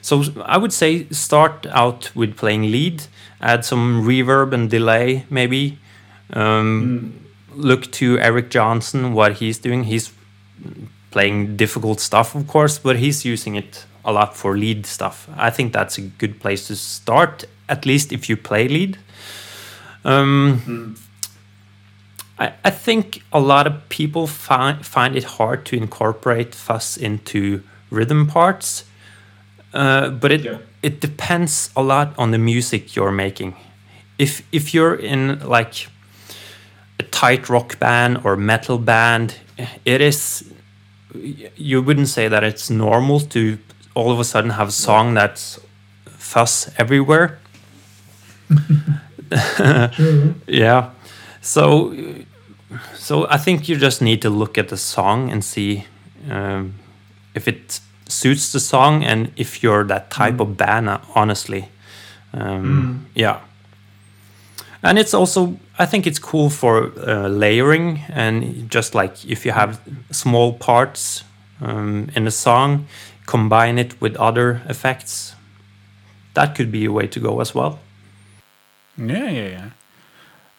So 0.00 0.24
I 0.44 0.56
would 0.56 0.72
say 0.72 1.08
start 1.10 1.66
out 1.66 2.14
with 2.14 2.36
playing 2.36 2.70
lead, 2.70 3.04
add 3.40 3.64
some 3.64 4.04
reverb 4.04 4.52
and 4.52 4.70
delay 4.70 5.26
maybe. 5.30 5.78
Um, 6.32 7.24
Look 7.54 7.90
to 7.92 8.18
Eric 8.20 8.50
Johnson, 8.50 9.14
what 9.14 9.38
he's 9.38 9.58
doing. 9.58 9.84
He's 9.84 10.12
playing 11.10 11.56
difficult 11.56 11.98
stuff, 11.98 12.36
of 12.36 12.46
course, 12.46 12.78
but 12.78 12.96
he's 12.96 13.24
using 13.24 13.56
it 13.56 13.84
a 14.04 14.12
lot 14.12 14.36
for 14.36 14.56
lead 14.56 14.86
stuff. 14.86 15.28
I 15.36 15.50
think 15.50 15.72
that's 15.72 15.98
a 15.98 16.02
good 16.02 16.38
place 16.40 16.68
to 16.68 16.76
start, 16.76 17.46
at 17.68 17.84
least 17.84 18.12
if 18.12 18.28
you 18.28 18.36
play 18.36 18.68
lead. 18.68 18.98
Um, 20.04 20.96
I, 22.38 22.52
I 22.64 22.70
think 22.70 23.22
a 23.32 23.40
lot 23.40 23.66
of 23.66 23.88
people 23.88 24.26
find 24.26 24.84
find 24.86 25.16
it 25.16 25.24
hard 25.24 25.64
to 25.66 25.76
incorporate 25.76 26.54
fuzz 26.54 26.96
into 26.96 27.62
rhythm 27.90 28.26
parts, 28.26 28.84
uh, 29.74 30.10
but 30.10 30.30
it 30.32 30.44
Yeah. 30.44 30.58
it 30.82 31.00
depends 31.00 31.70
a 31.76 31.82
lot 31.82 32.14
on 32.18 32.30
the 32.30 32.38
music 32.38 32.96
you're 32.96 33.12
making. 33.12 33.54
If 34.18 34.42
if 34.52 34.72
you're 34.74 34.94
in 34.94 35.40
like 35.40 35.88
a 37.00 37.02
tight 37.10 37.48
rock 37.48 37.78
band 37.78 38.18
or 38.24 38.36
metal 38.36 38.78
band, 38.78 39.34
it 39.84 40.00
is 40.00 40.44
you 41.56 41.82
wouldn't 41.82 42.08
say 42.08 42.28
that 42.28 42.44
it's 42.44 42.70
normal 42.70 43.20
to 43.20 43.58
all 43.94 44.12
of 44.12 44.20
a 44.20 44.24
sudden 44.24 44.50
have 44.50 44.68
a 44.68 44.72
song 44.72 45.14
that's 45.14 45.58
fuzz 46.06 46.70
everywhere. 46.78 47.38
yeah. 50.46 50.90
So 51.40 51.94
so 52.94 53.26
I 53.28 53.38
think 53.38 53.68
you 53.68 53.76
just 53.76 54.02
need 54.02 54.22
to 54.22 54.30
look 54.30 54.58
at 54.58 54.68
the 54.68 54.76
song 54.76 55.30
and 55.30 55.44
see 55.44 55.84
um, 56.30 56.74
if 57.34 57.48
it 57.48 57.80
suits 58.08 58.52
the 58.52 58.60
song 58.60 59.04
and 59.04 59.32
if 59.36 59.62
you're 59.62 59.84
that 59.84 60.10
type 60.10 60.40
of 60.40 60.56
band 60.56 60.88
honestly. 61.14 61.68
Um, 62.32 63.06
Yeah. 63.14 63.40
And 64.82 64.98
it's 64.98 65.14
also 65.14 65.58
I 65.78 65.86
think 65.86 66.06
it's 66.06 66.18
cool 66.18 66.50
for 66.50 66.92
uh, 67.06 67.28
layering 67.28 68.00
and 68.08 68.70
just 68.70 68.94
like 68.94 69.24
if 69.24 69.44
you 69.46 69.52
have 69.52 69.80
small 70.10 70.52
parts 70.52 71.24
um, 71.60 72.10
in 72.14 72.26
a 72.26 72.30
song, 72.30 72.86
combine 73.26 73.78
it 73.78 74.00
with 74.00 74.16
other 74.16 74.62
effects. 74.68 75.34
That 76.34 76.54
could 76.54 76.70
be 76.70 76.84
a 76.84 76.92
way 76.92 77.06
to 77.08 77.20
go 77.20 77.40
as 77.40 77.54
well. 77.54 77.78
Yeah, 78.96 79.30
yeah, 79.30 79.48
yeah. 79.48 79.70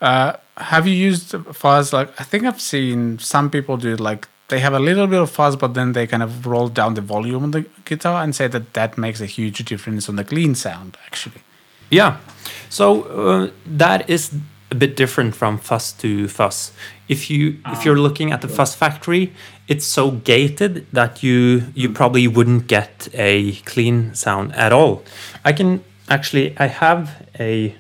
Uh, 0.01 0.33
have 0.59 0.87
you 0.87 0.93
used 0.93 1.35
fuzz? 1.53 1.93
Like, 1.93 2.09
I 2.19 2.23
think 2.23 2.43
I've 2.45 2.61
seen 2.61 3.19
some 3.19 3.49
people 3.49 3.77
do 3.77 3.95
like 3.95 4.27
they 4.49 4.59
have 4.59 4.73
a 4.73 4.79
little 4.79 5.07
bit 5.07 5.21
of 5.21 5.29
fuzz, 5.29 5.55
but 5.55 5.73
then 5.73 5.93
they 5.93 6.07
kind 6.07 6.23
of 6.23 6.45
roll 6.45 6.69
down 6.69 6.95
the 6.95 7.01
volume 7.01 7.43
on 7.43 7.51
the 7.51 7.65
guitar 7.85 8.23
and 8.23 8.35
say 8.35 8.47
that 8.47 8.73
that 8.73 8.97
makes 8.97 9.21
a 9.21 9.25
huge 9.25 9.63
difference 9.65 10.09
on 10.09 10.15
the 10.15 10.23
clean 10.23 10.55
sound, 10.55 10.97
actually. 11.05 11.41
Yeah. 11.89 12.17
So 12.69 13.03
uh, 13.03 13.51
that 13.65 14.09
is 14.09 14.33
a 14.71 14.75
bit 14.75 14.95
different 14.95 15.35
from 15.35 15.57
fuzz 15.57 15.91
to 15.93 16.27
fuzz. 16.27 16.71
If 17.07 17.29
you 17.29 17.59
if 17.67 17.85
you're 17.85 17.97
looking 17.97 18.31
at 18.31 18.41
the 18.41 18.47
fuzz 18.47 18.75
factory, 18.75 19.33
it's 19.67 19.85
so 19.85 20.11
gated 20.11 20.85
that 20.93 21.23
you 21.23 21.63
you 21.73 21.89
probably 21.89 22.27
wouldn't 22.27 22.67
get 22.67 23.07
a 23.13 23.53
clean 23.65 24.13
sound 24.13 24.55
at 24.55 24.71
all. 24.71 25.03
I 25.43 25.53
can 25.53 25.83
actually 26.07 26.55
I 26.57 26.67
have 26.67 27.25
a 27.39 27.75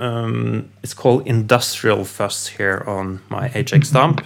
um, 0.00 0.70
it's 0.82 0.94
called 0.94 1.26
industrial 1.26 2.04
fuzz 2.04 2.48
here 2.48 2.82
on 2.86 3.20
my 3.28 3.48
HX 3.48 3.86
stomp. 3.86 4.24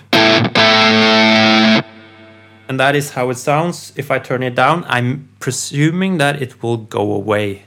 And 2.68 2.80
that 2.80 2.94
is 2.96 3.10
how 3.10 3.28
it 3.30 3.36
sounds. 3.36 3.92
If 3.96 4.10
I 4.10 4.18
turn 4.18 4.42
it 4.42 4.54
down, 4.54 4.84
I'm 4.88 5.28
presuming 5.40 6.18
that 6.18 6.40
it 6.40 6.62
will 6.62 6.78
go 6.78 7.12
away. 7.12 7.64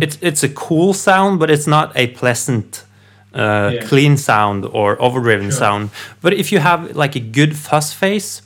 It's 0.00 0.18
it's 0.20 0.42
a 0.42 0.48
cool 0.48 0.92
sound, 0.92 1.38
but 1.38 1.50
it's 1.50 1.66
not 1.66 1.92
a 1.94 2.08
pleasant, 2.08 2.84
uh, 3.34 3.70
Yeah. 3.74 3.80
clean 3.88 4.16
sound 4.16 4.64
or 4.72 4.96
overdriven 5.00 5.50
Sure. 5.50 5.58
sound. 5.58 5.90
But 6.20 6.32
if 6.32 6.50
you 6.52 6.58
have 6.60 6.96
like 6.96 7.14
a 7.16 7.20
good 7.20 7.56
fuzz 7.56 7.92
face, 7.92 8.42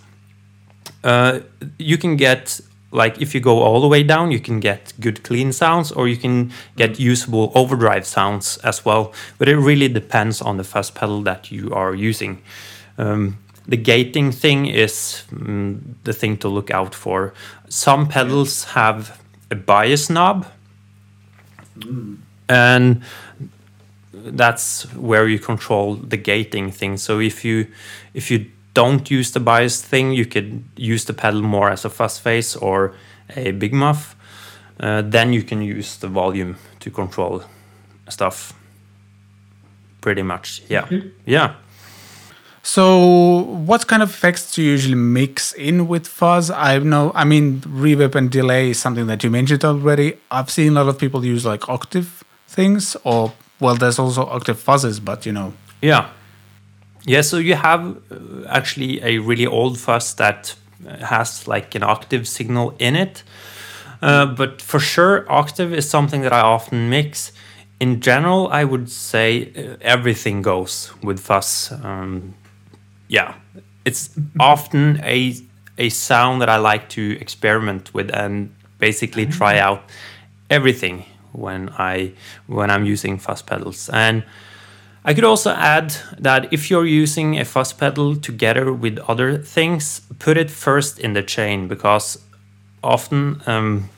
uh, 1.04 1.40
you 1.78 1.98
can 1.98 2.16
get 2.16 2.60
like 2.90 3.20
if 3.20 3.34
you 3.34 3.40
go 3.40 3.58
all 3.58 3.80
the 3.80 3.86
way 3.86 4.02
down 4.02 4.32
you 4.32 4.40
can 4.40 4.60
get 4.60 4.94
good 4.98 5.22
clean 5.22 5.52
sounds 5.52 5.92
or 5.92 6.08
you 6.08 6.16
can 6.16 6.50
get 6.76 6.98
usable 6.98 7.52
overdrive 7.54 8.06
sounds 8.06 8.56
as 8.58 8.84
well. 8.84 9.12
But 9.38 9.48
it 9.48 9.56
really 9.56 9.88
depends 9.88 10.40
on 10.40 10.56
the 10.56 10.64
fuzz 10.64 10.90
pedal 10.90 11.22
that 11.22 11.50
you 11.52 11.72
are 11.72 11.94
using. 11.94 12.42
Um, 12.96 13.38
the 13.66 13.76
gating 13.76 14.32
thing 14.32 14.66
is 14.66 15.24
mm, 15.30 15.80
the 16.04 16.14
thing 16.14 16.38
to 16.38 16.48
look 16.48 16.70
out 16.70 16.94
for. 16.94 17.34
Some 17.68 18.08
pedals 18.08 18.64
have 18.64 19.20
a 19.50 19.54
bias 19.54 20.08
knob. 20.08 20.46
And 22.48 23.02
that's 24.12 24.82
where 24.94 25.28
you 25.28 25.38
control 25.38 25.96
the 25.96 26.16
gating 26.16 26.72
thing. 26.72 26.96
So 26.96 27.20
if 27.20 27.44
you 27.44 27.66
if 28.14 28.30
you 28.30 28.50
don't 28.78 29.10
use 29.10 29.32
the 29.32 29.40
bias 29.40 29.82
thing, 29.90 30.12
you 30.12 30.24
could 30.32 30.62
use 30.76 31.04
the 31.04 31.12
pedal 31.12 31.42
more 31.42 31.68
as 31.70 31.84
a 31.84 31.90
fuzz 31.90 32.18
face 32.18 32.54
or 32.56 32.92
a 33.36 33.50
big 33.50 33.72
muff. 33.72 34.14
Uh, 34.78 35.02
then 35.14 35.32
you 35.32 35.42
can 35.42 35.60
use 35.60 35.96
the 35.98 36.06
volume 36.08 36.56
to 36.78 36.90
control 36.90 37.42
stuff. 38.08 38.52
Pretty 40.00 40.22
much, 40.22 40.62
yeah, 40.68 40.86
yeah. 41.26 41.54
So, 42.62 42.84
what 43.66 43.86
kind 43.88 44.02
of 44.02 44.10
effects 44.10 44.54
do 44.54 44.62
you 44.62 44.70
usually 44.70 44.94
mix 45.20 45.52
in 45.54 45.88
with 45.88 46.06
fuzz? 46.06 46.50
I 46.50 46.78
know, 46.78 47.10
I 47.14 47.24
mean, 47.24 47.60
reverb 47.84 48.14
and 48.14 48.30
delay 48.30 48.70
is 48.70 48.78
something 48.78 49.06
that 49.08 49.24
you 49.24 49.30
mentioned 49.30 49.64
already. 49.64 50.08
I've 50.30 50.50
seen 50.50 50.76
a 50.76 50.84
lot 50.84 50.88
of 50.88 50.98
people 50.98 51.24
use 51.24 51.44
like 51.44 51.68
octave 51.68 52.22
things, 52.46 52.96
or 53.02 53.32
well, 53.58 53.74
there's 53.74 53.98
also 53.98 54.22
octave 54.26 54.62
fuzzes, 54.64 55.04
but 55.04 55.26
you 55.26 55.32
know, 55.32 55.52
Yeah. 55.82 56.10
Yeah, 57.08 57.22
so 57.22 57.38
you 57.38 57.54
have 57.54 57.96
uh, 58.12 58.44
actually 58.48 59.02
a 59.02 59.16
really 59.16 59.46
old 59.46 59.78
fuzz 59.78 60.12
that 60.16 60.54
uh, 60.86 61.06
has 61.06 61.48
like 61.48 61.74
an 61.74 61.82
octave 61.82 62.28
signal 62.28 62.74
in 62.78 62.96
it. 62.96 63.22
Uh, 64.02 64.26
but 64.26 64.60
for 64.60 64.78
sure, 64.78 65.24
octave 65.32 65.72
is 65.72 65.88
something 65.88 66.20
that 66.20 66.34
I 66.34 66.40
often 66.40 66.90
mix. 66.90 67.32
In 67.80 68.02
general, 68.02 68.48
I 68.48 68.64
would 68.64 68.90
say 68.90 69.50
uh, 69.56 69.76
everything 69.80 70.42
goes 70.42 70.92
with 71.02 71.18
fuzz. 71.18 71.72
Um, 71.82 72.34
yeah, 73.08 73.36
it's 73.86 74.10
often 74.38 75.00
a 75.02 75.34
a 75.78 75.88
sound 75.88 76.42
that 76.42 76.50
I 76.50 76.58
like 76.58 76.90
to 76.90 77.16
experiment 77.20 77.94
with 77.94 78.10
and 78.10 78.54
basically 78.78 79.24
try 79.24 79.58
out 79.58 79.80
everything 80.50 81.04
when 81.32 81.70
I 81.70 82.12
when 82.48 82.70
I'm 82.70 82.84
using 82.84 83.18
fuzz 83.18 83.40
pedals. 83.40 83.88
And 83.88 84.24
I 85.08 85.14
could 85.14 85.24
also 85.24 85.52
add 85.52 85.96
that 86.18 86.52
if 86.52 86.68
you're 86.68 86.84
using 86.84 87.38
a 87.38 87.44
fuzz 87.46 87.72
pedal 87.72 88.14
together 88.14 88.70
with 88.70 88.98
other 89.08 89.38
things, 89.38 90.02
put 90.18 90.36
it 90.36 90.50
first 90.50 90.98
in 90.98 91.14
the 91.14 91.22
chain 91.22 91.66
because 91.66 92.22
often, 92.84 93.40
um, 93.46 93.88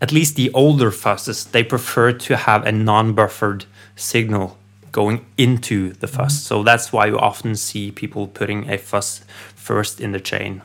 at 0.00 0.12
least 0.12 0.36
the 0.36 0.50
older 0.54 0.90
fuzzes, 0.90 1.50
they 1.50 1.62
prefer 1.62 2.12
to 2.12 2.38
have 2.38 2.64
a 2.64 2.72
non-buffered 2.72 3.66
signal 3.96 4.56
going 4.92 5.26
into 5.36 5.92
the 5.92 6.06
fuzz. 6.06 6.42
So 6.42 6.62
that's 6.62 6.90
why 6.90 7.04
you 7.04 7.18
often 7.18 7.54
see 7.54 7.90
people 7.90 8.26
putting 8.26 8.70
a 8.70 8.78
fuzz 8.78 9.26
first 9.54 10.00
in 10.00 10.12
the 10.12 10.20
chain. 10.20 10.62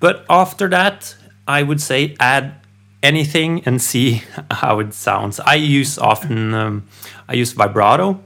But 0.00 0.26
after 0.28 0.68
that, 0.70 1.14
I 1.46 1.62
would 1.62 1.80
say 1.80 2.16
add 2.18 2.54
anything 3.04 3.62
and 3.64 3.80
see 3.80 4.24
how 4.50 4.80
it 4.80 4.94
sounds. 4.94 5.38
I 5.38 5.54
use 5.54 5.96
often 5.96 6.54
um, 6.54 6.88
I 7.28 7.34
use 7.34 7.52
vibrato 7.52 8.24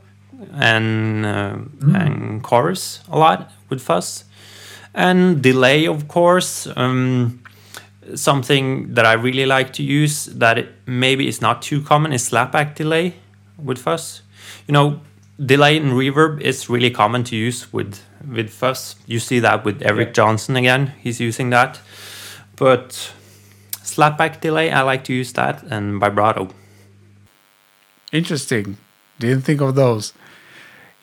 and 0.52 1.24
uh, 1.26 1.56
and 1.94 2.42
chorus 2.42 3.00
a 3.10 3.18
lot 3.18 3.50
with 3.68 3.80
fuzz 3.80 4.24
and 4.94 5.42
delay 5.42 5.86
of 5.86 6.08
course. 6.08 6.68
Um, 6.76 7.40
something 8.14 8.92
that 8.94 9.06
I 9.06 9.14
really 9.14 9.46
like 9.46 9.72
to 9.74 9.82
use 9.82 10.26
that 10.26 10.58
it 10.58 10.68
maybe 10.86 11.26
is 11.26 11.40
not 11.40 11.62
too 11.62 11.80
common 11.80 12.12
is 12.12 12.28
slapback 12.28 12.74
delay 12.74 13.14
with 13.56 13.78
fuzz. 13.78 14.22
You 14.66 14.72
know, 14.72 15.00
delay 15.44 15.78
and 15.78 15.92
reverb 15.92 16.40
is 16.40 16.68
really 16.68 16.90
common 16.90 17.24
to 17.24 17.36
use 17.36 17.72
with 17.72 17.98
with 18.30 18.50
fuzz. 18.50 18.96
You 19.06 19.18
see 19.20 19.40
that 19.40 19.64
with 19.64 19.82
Eric 19.82 20.08
Yeah. 20.08 20.12
Johnson 20.12 20.56
again. 20.56 20.92
He's 21.00 21.18
using 21.20 21.50
that. 21.50 21.80
But 22.56 23.12
slapback 23.82 24.40
delay, 24.40 24.70
I 24.70 24.82
like 24.82 25.04
to 25.04 25.12
use 25.14 25.32
that 25.32 25.62
and 25.70 25.98
vibrato. 26.00 26.48
Interesting. 28.12 28.76
Didn't 29.18 29.42
think 29.42 29.60
of 29.60 29.74
those. 29.74 30.12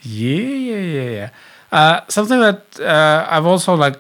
Yeah, 0.01 0.37
yeah, 0.37 0.77
yeah, 0.77 1.09
yeah. 1.09 1.29
Uh, 1.71 2.01
something 2.09 2.39
that 2.39 2.65
uh, 2.79 3.25
I've 3.29 3.45
also 3.45 3.75
like, 3.75 3.97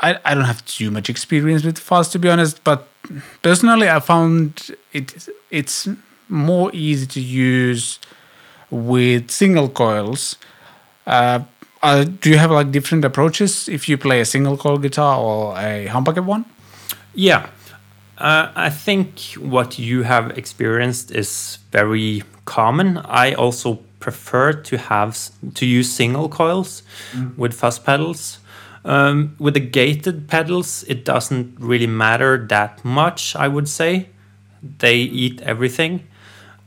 I, 0.00 0.18
I 0.24 0.34
don't 0.34 0.44
have 0.44 0.64
too 0.66 0.90
much 0.90 1.10
experience 1.10 1.64
with 1.64 1.78
fuzz 1.78 2.08
to 2.10 2.18
be 2.18 2.28
honest, 2.28 2.62
but 2.64 2.86
personally 3.42 3.88
I 3.88 4.00
found 4.00 4.70
it 4.92 5.28
it's 5.50 5.88
more 6.28 6.70
easy 6.74 7.06
to 7.06 7.20
use 7.20 7.98
with 8.70 9.30
single 9.30 9.68
coils. 9.68 10.36
Uh, 11.06 11.40
uh, 11.82 12.04
do 12.04 12.30
you 12.30 12.38
have 12.38 12.50
like 12.50 12.70
different 12.70 13.04
approaches 13.04 13.68
if 13.68 13.88
you 13.88 13.96
play 13.96 14.20
a 14.20 14.24
single 14.24 14.56
coil 14.56 14.78
guitar 14.78 15.18
or 15.18 15.56
a 15.56 15.86
humbucker 15.88 16.24
one? 16.24 16.44
Yeah. 17.14 17.48
Uh, 18.18 18.50
I 18.54 18.70
think 18.70 19.20
what 19.38 19.78
you 19.78 20.02
have 20.02 20.36
experienced 20.36 21.10
is 21.12 21.58
very 21.70 22.24
common. 22.44 22.98
I 22.98 23.32
also 23.34 23.78
prefer 24.00 24.52
to 24.52 24.78
have 24.78 25.30
to 25.54 25.66
use 25.66 25.92
single 25.92 26.28
coils 26.28 26.82
with 27.36 27.54
fuzz 27.54 27.78
pedals. 27.78 28.38
Um, 28.84 29.34
with 29.38 29.54
the 29.54 29.60
gated 29.60 30.28
pedals, 30.28 30.84
it 30.84 31.04
doesn't 31.04 31.56
really 31.58 31.86
matter 31.86 32.46
that 32.48 32.84
much. 32.84 33.36
I 33.36 33.48
would 33.48 33.68
say 33.68 34.08
they 34.78 34.96
eat 34.96 35.40
everything. 35.42 36.06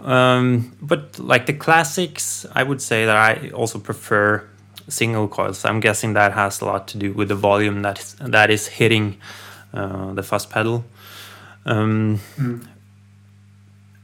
Um, 0.02 0.76
but 0.82 1.20
like 1.20 1.46
the 1.46 1.54
classics, 1.54 2.46
I 2.54 2.64
would 2.64 2.82
say 2.82 3.06
that 3.06 3.16
I 3.16 3.50
also 3.52 3.80
prefer 3.80 4.48
single 4.88 5.28
coils. 5.28 5.64
I'm 5.64 5.80
guessing 5.80 6.14
that 6.14 6.34
has 6.34 6.62
a 6.62 6.66
lot 6.66 6.88
to 6.90 6.98
do 6.98 7.14
with 7.14 7.30
the 7.30 7.36
volume 7.36 7.82
that 7.84 8.00
is, 8.00 8.16
that 8.20 8.50
is 8.50 8.68
hitting 8.68 9.18
uh, 9.74 10.14
the 10.14 10.24
fuzz 10.24 10.46
pedal. 10.46 10.86
Um, 11.66 12.20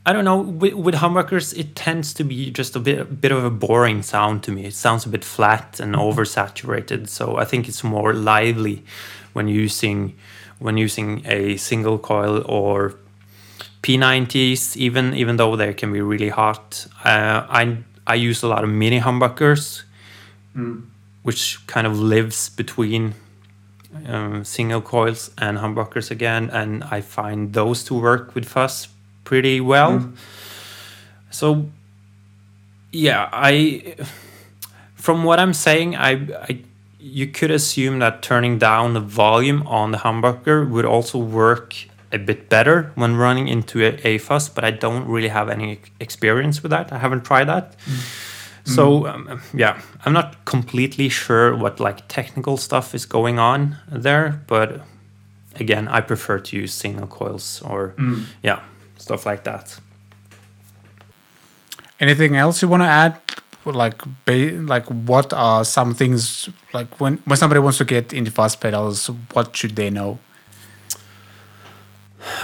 I 0.08 0.14
don't 0.14 0.24
know. 0.24 0.40
With, 0.40 0.74
with 0.74 0.96
humbuckers, 0.96 1.54
it 1.58 1.76
tends 1.76 2.14
to 2.14 2.24
be 2.24 2.50
just 2.50 2.78
a 2.78 2.80
bit, 2.80 3.20
bit 3.20 3.34
of 3.34 3.44
a 3.44 3.50
boring 3.50 4.02
sound 4.04 4.42
to 4.44 4.54
me. 4.54 4.64
It 4.64 4.74
sounds 4.74 5.06
a 5.06 5.10
bit 5.10 5.26
flat 5.26 5.82
and 5.82 5.96
oversaturated. 5.96 7.10
So 7.10 7.36
I 7.36 7.44
think 7.44 7.68
it's 7.68 7.84
more 7.84 8.14
lively 8.14 8.86
when 9.34 9.50
using 9.50 10.16
when 10.60 10.78
using 10.78 11.24
a 11.26 11.58
single 11.58 12.00
coil 12.00 12.42
or 12.46 12.96
P90s. 13.84 14.78
Even 14.78 15.14
even 15.14 15.36
though 15.36 15.58
they 15.58 15.74
can 15.74 15.92
be 15.92 16.00
really 16.00 16.30
hot, 16.30 16.88
uh, 17.04 17.46
I 17.50 17.80
I 18.08 18.16
use 18.16 18.42
a 18.44 18.48
lot 18.48 18.64
of 18.64 18.70
mini 18.70 19.02
humbuckers, 19.02 19.84
which 21.24 21.68
kind 21.68 21.86
of 21.86 22.00
lives 22.00 22.48
between 22.48 23.14
um, 24.06 24.46
single 24.46 24.80
coils 24.80 25.32
and 25.38 25.58
humbuckers 25.58 26.12
again, 26.12 26.50
and 26.50 26.86
I 26.86 27.02
find 27.02 27.52
those 27.52 27.84
to 27.86 27.94
work 27.94 28.36
with 28.36 28.46
fuzz 28.46 28.88
pretty 29.28 29.60
well. 29.60 30.00
Mm-hmm. 30.00 30.16
So, 31.32 31.66
yeah, 32.94 33.28
I 33.34 33.96
from 34.96 35.26
what 35.26 35.38
I'm 35.40 35.54
saying, 35.54 35.98
I, 35.98 36.12
I 36.50 36.64
you 37.00 37.28
could 37.28 37.52
assume 37.52 38.00
that 38.00 38.22
turning 38.22 38.58
down 38.58 38.94
the 38.94 39.06
volume 39.26 39.68
on 39.68 39.92
the 39.92 39.98
humbucker 39.98 40.70
would 40.70 40.86
also 40.86 41.18
work 41.20 41.76
a 42.14 42.18
bit 42.18 42.48
better 42.48 42.92
when 42.96 43.18
running 43.18 43.50
into 43.50 43.84
a, 43.84 44.00
a 44.06 44.18
fuzz, 44.18 44.48
but 44.48 44.64
I 44.64 44.72
don't 44.72 45.06
really 45.08 45.28
have 45.28 45.50
any 45.50 45.80
experience 46.00 46.64
with 46.64 46.72
that. 46.72 46.94
I 46.94 46.98
haven't 46.98 47.26
tried 47.26 47.48
that. 47.50 47.78
Mm-hmm. 47.80 48.74
So 48.76 49.08
um, 49.08 49.42
yeah, 49.54 49.82
I'm 50.06 50.14
not 50.14 50.46
completely 50.46 51.10
sure 51.10 51.56
what 51.56 51.80
like 51.80 52.08
technical 52.08 52.56
stuff 52.58 52.96
is 52.96 53.06
going 53.06 53.40
on 53.40 53.76
there, 53.92 54.42
but 54.48 54.82
again, 55.60 55.88
I 55.88 56.00
prefer 56.02 56.40
to 56.40 56.58
use 56.62 56.74
single 56.74 57.08
coils 57.08 57.62
or 57.62 57.94
mm. 57.98 58.26
yeah, 58.42 58.60
stuff 59.08 59.26
like 59.26 59.44
that. 59.44 59.80
Anything 62.00 62.36
else 62.36 62.62
you 62.62 62.68
want 62.68 62.84
to 62.84 62.88
add? 62.88 63.14
Like, 63.66 64.02
ba- 64.26 64.60
like 64.74 64.86
what 64.86 65.34
are 65.34 65.66
some 65.66 65.94
things 65.94 66.50
like 66.74 67.00
when 67.02 67.18
when 67.26 67.38
somebody 67.38 67.60
wants 67.60 67.78
to 67.80 67.86
get 67.86 68.14
into 68.14 68.32
fuzz 68.32 68.56
pedals? 68.56 69.10
What 69.34 69.56
should 69.56 69.76
they 69.76 69.90
know? 69.90 70.20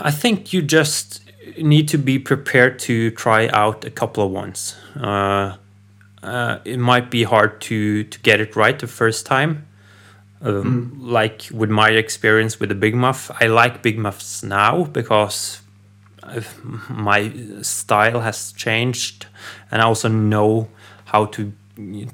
I 0.02 0.12
think 0.12 0.54
you 0.54 0.62
just 0.62 1.22
need 1.58 1.88
to 1.90 1.98
be 1.98 2.20
prepared 2.20 2.80
to 2.80 3.12
try 3.12 3.48
out 3.50 3.86
a 3.86 3.92
couple 3.92 4.26
of 4.26 4.32
ones. 4.32 4.76
Uh, 5.00 5.56
uh, 6.24 6.58
it 6.66 6.80
might 6.80 7.10
be 7.10 7.24
hard 7.24 7.62
to 7.62 8.04
to 8.04 8.20
get 8.20 8.40
it 8.42 8.56
right 8.56 8.80
the 8.80 8.88
first 8.88 9.26
time. 9.26 9.66
Um, 10.42 10.98
Like 11.00 11.48
with 11.52 11.70
my 11.70 11.90
experience 11.92 12.60
with 12.60 12.70
the 12.70 12.76
Big 12.76 12.96
Muff, 12.96 13.32
I 13.42 13.48
like 13.48 13.82
Big 13.82 13.98
Muffs 13.98 14.44
now 14.44 14.84
because 14.84 15.60
I've, 15.60 15.63
my 16.90 17.32
style 17.62 18.22
has 18.22 18.52
changed, 18.54 19.28
and 19.72 19.82
I 19.82 19.86
also 19.86 20.10
know 20.10 20.70
how 21.06 21.26
to 21.26 21.52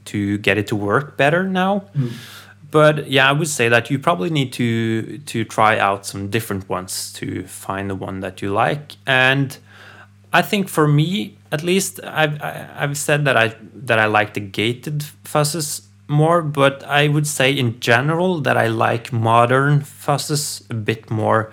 to 0.05 0.37
get 0.37 0.57
it 0.57 0.67
to 0.67 0.75
work 0.75 1.17
better 1.17 1.43
now. 1.43 1.83
Mm. 1.95 2.13
But 2.71 3.09
yeah, 3.09 3.29
I 3.29 3.31
would 3.33 3.47
say 3.47 3.67
that 3.69 3.89
you 3.89 3.99
probably 3.99 4.29
need 4.29 4.53
to 4.53 5.17
to 5.17 5.43
try 5.43 5.79
out 5.79 6.05
some 6.05 6.29
different 6.29 6.69
ones 6.69 7.11
to 7.13 7.45
find 7.47 7.89
the 7.89 7.95
one 7.95 8.19
that 8.19 8.41
you 8.41 8.53
like. 8.53 8.95
And 9.07 9.57
I 10.31 10.41
think 10.41 10.69
for 10.69 10.87
me, 10.87 11.37
at 11.51 11.63
least, 11.63 11.99
I've 12.03 12.41
I've 12.41 12.97
said 12.97 13.25
that 13.25 13.35
I 13.35 13.55
that 13.73 13.99
I 13.99 14.05
like 14.05 14.33
the 14.33 14.41
gated 14.41 15.03
fuzzes 15.23 15.87
more, 16.07 16.41
but 16.41 16.83
I 16.83 17.07
would 17.07 17.27
say 17.27 17.51
in 17.51 17.79
general 17.79 18.41
that 18.41 18.57
I 18.57 18.67
like 18.67 19.11
modern 19.11 19.81
fuzzes 19.81 20.69
a 20.69 20.73
bit 20.73 21.09
more 21.09 21.51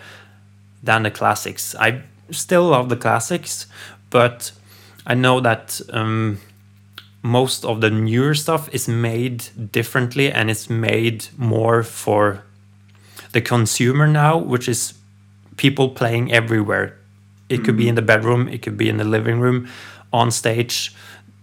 than 0.82 1.02
the 1.02 1.10
classics. 1.10 1.74
I 1.74 2.02
still 2.30 2.68
love 2.68 2.88
the 2.88 2.96
classics, 2.96 3.66
but 4.10 4.52
I 5.06 5.14
know 5.14 5.40
that 5.40 5.80
um, 5.90 6.40
most 7.22 7.64
of 7.64 7.80
the 7.80 7.90
newer 7.90 8.34
stuff 8.34 8.68
is 8.72 8.88
made 8.88 9.72
differently 9.72 10.30
and 10.30 10.50
it's 10.50 10.70
made 10.70 11.26
more 11.36 11.82
for 11.82 12.42
the 13.32 13.40
consumer 13.40 14.06
now, 14.06 14.36
which 14.36 14.68
is 14.68 14.94
people 15.56 15.88
playing 15.90 16.32
everywhere. 16.32 16.98
It 17.48 17.64
could 17.64 17.76
be 17.76 17.88
in 17.88 17.94
the 17.94 18.02
bedroom, 18.02 18.48
it 18.48 18.62
could 18.62 18.76
be 18.76 18.88
in 18.88 18.96
the 18.96 19.04
living 19.04 19.40
room, 19.40 19.68
on 20.12 20.30
stage, 20.30 20.94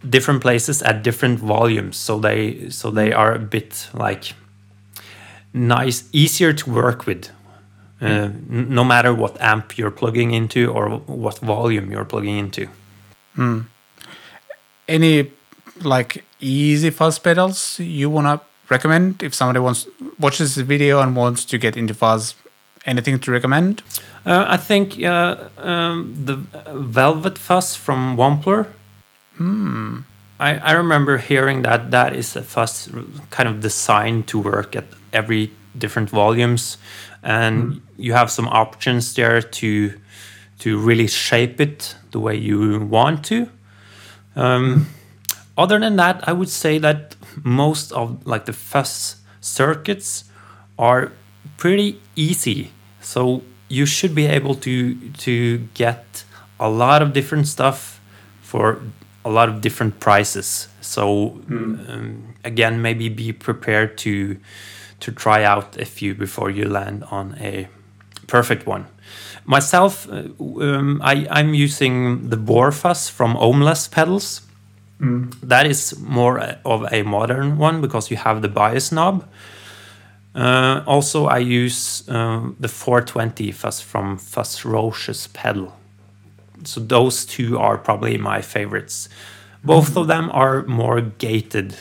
different 0.08 0.42
places 0.42 0.82
at 0.82 1.04
different 1.04 1.40
volumes. 1.40 1.98
So 1.98 2.20
they 2.20 2.70
so 2.70 2.92
they 2.92 3.14
are 3.14 3.34
a 3.34 3.40
bit 3.40 3.90
like 3.94 4.34
nice, 5.54 6.04
easier 6.12 6.54
to 6.54 6.70
work 6.72 7.06
with. 7.06 7.30
Uh, 8.04 8.30
no 8.50 8.84
matter 8.84 9.14
what 9.14 9.40
amp 9.42 9.78
you're 9.78 9.92
plugging 9.92 10.34
into 10.34 10.72
or 10.72 10.90
what 11.08 11.40
volume 11.40 11.92
you're 11.92 12.06
plugging 12.06 12.38
into. 12.38 12.68
Any 14.88 15.32
like 15.82 16.24
easy 16.40 16.90
fuzz 16.90 17.20
pedals 17.20 17.80
you 17.80 18.10
want 18.10 18.28
to 18.28 18.46
recommend 18.70 19.24
if 19.24 19.34
somebody 19.34 19.60
wants 19.60 19.88
watches 20.20 20.56
the 20.56 20.64
video 20.64 21.00
and 21.02 21.16
wants 21.16 21.46
to 21.46 21.58
get 21.58 21.78
into 21.78 21.94
fuzz? 21.94 22.36
Anything 22.86 23.20
to 23.20 23.32
recommend? 23.32 23.82
Uh, 24.26 24.46
I 24.48 24.58
think 24.58 25.02
uh, 25.02 25.38
um, 25.58 26.14
the 26.26 26.36
Velvet 26.74 27.38
Fuzz 27.38 27.76
from 27.76 28.18
Wampler. 28.18 28.68
I, 30.40 30.58
I 30.58 30.72
remember 30.74 31.18
hearing 31.18 31.62
that 31.62 31.92
that 31.92 32.14
is 32.14 32.36
a 32.36 32.42
fuzz 32.42 32.90
kind 33.30 33.48
of 33.48 33.62
designed 33.62 34.28
to 34.28 34.40
work 34.40 34.76
at 34.76 34.86
every 35.14 35.52
different 35.78 36.10
volumes, 36.10 36.78
and 37.24 37.82
you 37.98 38.14
have 38.14 38.30
some 38.30 38.48
options 38.48 39.14
there 39.16 39.42
to 39.42 39.94
to 40.60 40.78
really 40.78 41.08
shape 41.08 41.60
it 41.60 41.96
the 42.12 42.20
way 42.20 42.36
you 42.36 42.80
want 42.80 43.26
to. 43.26 43.50
Um, 44.36 44.88
other 45.58 45.80
than 45.80 45.96
that, 45.98 46.28
I 46.28 46.34
would 46.34 46.50
say 46.50 46.78
that 46.80 47.16
most 47.44 47.92
of 47.92 48.26
like 48.26 48.46
the 48.46 48.54
fuzz 48.54 49.18
circuits 49.42 50.26
are 50.78 51.12
pretty 51.58 52.00
easy. 52.16 52.72
So 53.02 53.44
you 53.68 53.86
should 53.86 54.16
be 54.16 54.26
able 54.26 54.56
to 54.56 54.96
to 55.10 55.58
get 55.74 56.24
a 56.60 56.70
lot 56.70 57.02
of 57.02 57.14
different 57.14 57.48
stuff 57.48 58.00
for 58.42 58.80
a 59.26 59.30
lot 59.30 59.50
of 59.50 59.62
different 59.62 60.00
prices. 60.00 60.68
So 60.82 61.42
um, 61.50 62.36
again, 62.44 62.82
maybe 62.82 63.10
be 63.10 63.32
prepared 63.32 63.98
to 64.00 64.38
to 65.04 65.12
try 65.12 65.44
out 65.44 65.78
a 65.78 65.86
few 65.86 66.16
before 66.16 66.50
you 66.50 66.68
land 66.68 67.04
on 67.12 67.36
a 67.40 67.68
perfect 68.28 68.66
one. 68.66 68.86
Myself, 69.46 70.08
uh, 70.10 70.24
um, 70.40 71.02
I, 71.04 71.28
I'm 71.30 71.54
using 71.54 72.30
the 72.30 72.38
Bohr 72.38 72.74
Fuzz 72.74 73.10
from 73.10 73.36
Ohmless 73.36 73.92
pedals. 73.92 74.42
That 75.44 75.66
is 75.68 76.00
more 76.00 76.40
of 76.64 76.88
a 76.94 77.04
modern 77.04 77.58
one 77.58 77.82
because 77.82 78.10
you 78.10 78.16
have 78.16 78.42
the 78.42 78.48
bias 78.48 78.92
knob. 78.92 79.28
Uh, 80.34 80.82
also, 80.88 81.26
I 81.26 81.40
use 81.40 82.08
uh, 82.08 82.50
the 82.60 82.70
420 82.70 83.52
fuzz 83.52 83.82
from 83.82 84.18
Fuzzrocious 84.18 85.32
pedal. 85.34 85.74
So 86.64 86.80
those 86.80 87.26
two 87.26 87.60
are 87.60 87.78
probably 87.78 88.18
my 88.18 88.42
favorites. 88.42 89.10
Both 89.64 89.98
of 89.98 90.08
them 90.08 90.30
are 90.32 90.64
more 90.64 91.02
gated, 91.02 91.76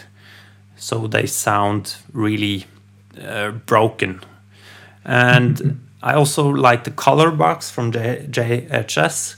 so 0.76 1.06
they 1.06 1.26
sound 1.26 1.96
really 2.12 2.64
uh, 2.64 2.71
broken. 3.66 4.20
And 5.05 5.81
I 6.03 6.14
also 6.14 6.48
like 6.48 6.85
the 6.85 6.90
color 6.90 7.31
box 7.31 7.70
from 7.70 7.92
J- 7.92 8.27
JHS, 8.31 9.37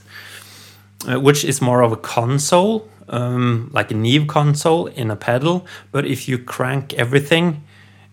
uh, 1.07 1.21
which 1.21 1.45
is 1.45 1.61
more 1.61 1.83
of 1.83 1.93
a 1.93 1.97
console, 1.97 2.89
um, 3.09 3.71
like 3.73 3.91
a 3.91 3.95
Neve 3.95 4.27
console 4.27 4.87
in 4.87 5.11
a 5.11 5.17
pedal. 5.17 5.67
But 5.93 6.07
if 6.07 6.29
you 6.29 6.39
crank 6.39 6.95
everything, 6.95 7.63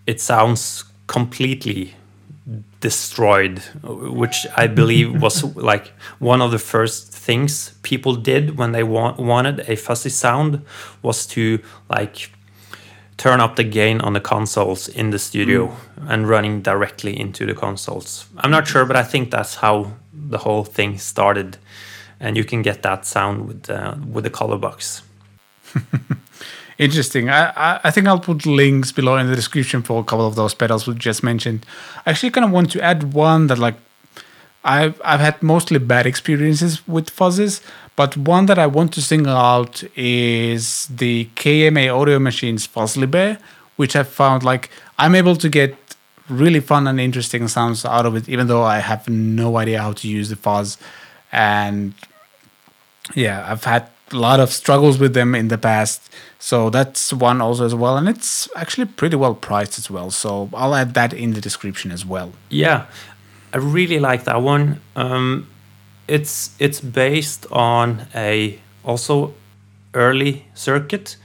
it 0.05 0.19
sounds 0.19 0.83
completely 1.07 1.93
destroyed, 2.81 3.59
which 3.83 4.47
I 4.57 4.67
believe 4.67 5.21
was 5.21 5.43
like 5.55 5.93
one 6.19 6.41
of 6.41 6.51
the 6.51 6.59
first 6.59 7.13
things 7.13 7.73
people 7.83 8.15
did 8.15 8.57
when 8.57 8.71
they 8.71 8.83
wa- 8.83 9.15
wanted 9.17 9.61
a 9.69 9.75
fuzzy 9.75 10.09
sound 10.09 10.65
was 11.01 11.25
to 11.27 11.59
like 11.89 12.31
turn 13.21 13.39
up 13.39 13.55
the 13.55 13.63
gain 13.63 14.01
on 14.01 14.13
the 14.13 14.19
consoles 14.19 14.87
in 14.87 15.11
the 15.11 15.19
studio 15.19 15.67
mm. 15.67 16.09
and 16.09 16.27
running 16.27 16.59
directly 16.63 17.13
into 17.19 17.45
the 17.45 17.53
consoles. 17.53 18.25
I'm 18.37 18.49
not 18.49 18.67
sure, 18.67 18.83
but 18.83 18.95
I 18.95 19.03
think 19.03 19.29
that's 19.29 19.55
how 19.57 19.91
the 20.11 20.39
whole 20.39 20.63
thing 20.63 20.97
started, 20.97 21.57
and 22.19 22.35
you 22.35 22.43
can 22.43 22.63
get 22.63 22.81
that 22.81 23.05
sound 23.05 23.47
with 23.47 23.69
uh, 23.69 23.95
with 24.13 24.23
the 24.23 24.31
color 24.31 24.57
box. 24.57 25.03
Interesting. 26.79 27.29
I, 27.29 27.79
I 27.83 27.91
think 27.91 28.07
I'll 28.07 28.19
put 28.19 28.47
links 28.47 28.91
below 28.91 29.17
in 29.17 29.27
the 29.27 29.35
description 29.35 29.83
for 29.83 30.01
a 30.01 30.03
couple 30.03 30.25
of 30.25 30.33
those 30.33 30.55
pedals 30.55 30.87
we 30.87 30.95
just 30.95 31.21
mentioned. 31.21 31.63
I 32.07 32.09
actually 32.09 32.31
kind 32.31 32.45
of 32.45 32.51
want 32.51 32.71
to 32.71 32.81
add 32.81 33.13
one 33.13 33.45
that 33.47 33.59
like 33.59 33.75
I've 34.63 34.99
I've 35.05 35.19
had 35.19 35.43
mostly 35.43 35.77
bad 35.77 36.07
experiences 36.07 36.87
with 36.87 37.15
fuzzes, 37.15 37.61
but 37.95 38.15
one 38.17 38.45
that 38.45 38.57
I 38.57 38.67
want 38.67 38.93
to 38.93 39.01
single 39.01 39.35
out 39.35 39.83
is 39.95 40.87
the 40.87 41.25
KMA 41.35 41.93
Audio 41.93 42.19
Machines 42.19 42.67
Bear, 42.67 43.37
which 43.75 43.95
I 43.95 44.03
found 44.03 44.43
like 44.43 44.69
I'm 44.97 45.15
able 45.15 45.35
to 45.35 45.49
get 45.49 45.75
really 46.29 46.59
fun 46.59 46.87
and 46.87 46.99
interesting 46.99 47.47
sounds 47.47 47.85
out 47.85 48.05
of 48.05 48.15
it, 48.15 48.29
even 48.29 48.47
though 48.47 48.63
I 48.63 48.79
have 48.79 49.09
no 49.09 49.57
idea 49.57 49.81
how 49.81 49.93
to 49.93 50.07
use 50.07 50.29
the 50.29 50.35
fuzz. 50.35 50.77
And 51.31 51.93
yeah, 53.13 53.45
I've 53.47 53.65
had 53.65 53.87
a 54.11 54.17
lot 54.17 54.39
of 54.39 54.51
struggles 54.51 54.97
with 54.97 55.13
them 55.13 55.35
in 55.35 55.49
the 55.49 55.57
past. 55.57 56.09
So 56.39 56.69
that's 56.69 57.13
one 57.13 57.41
also 57.41 57.65
as 57.65 57.75
well. 57.75 57.97
And 57.97 58.09
it's 58.09 58.49
actually 58.55 58.85
pretty 58.85 59.15
well 59.15 59.35
priced 59.35 59.77
as 59.77 59.89
well. 59.89 60.11
So 60.11 60.49
I'll 60.53 60.75
add 60.75 60.93
that 60.93 61.13
in 61.13 61.33
the 61.33 61.41
description 61.41 61.91
as 61.91 62.05
well. 62.05 62.33
Yeah, 62.49 62.85
I 63.53 63.57
really 63.57 63.99
like 63.99 64.23
that 64.23 64.41
one. 64.41 64.81
Um, 64.95 65.47
it's 66.11 66.51
it's 66.59 66.81
based 66.81 67.45
on 67.51 68.05
a 68.13 68.59
also 68.83 69.33
early 69.93 70.45
circuit, 70.53 71.15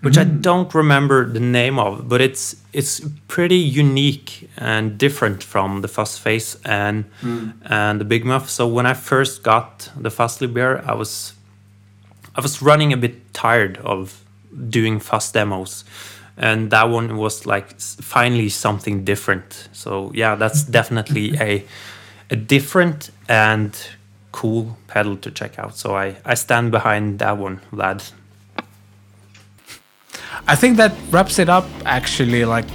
which 0.00 0.14
mm. 0.14 0.22
I 0.22 0.24
don't 0.24 0.74
remember 0.74 1.30
the 1.30 1.40
name 1.40 1.78
of, 1.78 2.08
but 2.08 2.22
it's 2.22 2.56
it's 2.72 3.02
pretty 3.28 3.58
unique 3.58 4.48
and 4.56 4.96
different 4.96 5.42
from 5.42 5.82
the 5.82 5.88
Fuzz 5.88 6.16
Face 6.16 6.56
and 6.64 7.04
mm. 7.20 7.52
and 7.66 8.00
the 8.00 8.04
Big 8.06 8.24
Muff. 8.24 8.48
So 8.48 8.66
when 8.66 8.86
I 8.86 8.94
first 8.94 9.42
got 9.42 9.90
the 9.94 10.08
Fuzzly 10.08 10.52
Bear, 10.52 10.82
I 10.90 10.94
was 10.94 11.34
I 12.34 12.40
was 12.40 12.62
running 12.62 12.94
a 12.94 12.96
bit 12.96 13.34
tired 13.34 13.76
of 13.84 14.24
doing 14.70 15.00
fuzz 15.00 15.32
demos, 15.32 15.84
and 16.38 16.70
that 16.70 16.88
one 16.88 17.18
was 17.18 17.44
like 17.44 17.78
finally 17.78 18.48
something 18.48 19.04
different. 19.04 19.68
So 19.72 20.12
yeah, 20.14 20.34
that's 20.34 20.62
definitely 20.78 21.36
a 21.38 21.62
a 22.30 22.36
different 22.36 23.10
and 23.28 23.76
cool 24.32 24.76
pedal 24.86 25.16
to 25.16 25.30
check 25.30 25.58
out. 25.58 25.76
So 25.76 25.96
I 25.96 26.16
I 26.24 26.34
stand 26.34 26.70
behind 26.70 27.18
that 27.18 27.38
one, 27.38 27.60
Vlad. 27.72 28.12
I 30.46 30.56
think 30.56 30.76
that 30.76 30.92
wraps 31.10 31.38
it 31.38 31.48
up. 31.48 31.64
Actually, 31.84 32.44
like 32.44 32.66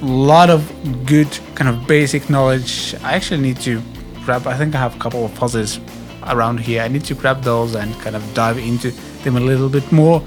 a 0.00 0.04
lot 0.04 0.50
of 0.50 0.60
good 1.06 1.28
kind 1.54 1.68
of 1.68 1.86
basic 1.86 2.28
knowledge. 2.28 2.94
I 3.02 3.12
actually 3.14 3.40
need 3.40 3.60
to 3.60 3.82
grab. 4.24 4.46
I 4.46 4.56
think 4.56 4.74
I 4.74 4.78
have 4.78 4.96
a 4.96 4.98
couple 4.98 5.24
of 5.24 5.34
puzzles 5.34 5.80
around 6.28 6.60
here. 6.60 6.82
I 6.82 6.88
need 6.88 7.04
to 7.04 7.14
grab 7.14 7.42
those 7.42 7.74
and 7.74 7.94
kind 8.00 8.16
of 8.16 8.22
dive 8.34 8.58
into 8.58 8.90
them 9.24 9.36
a 9.36 9.40
little 9.40 9.68
bit 9.68 9.90
more, 9.92 10.22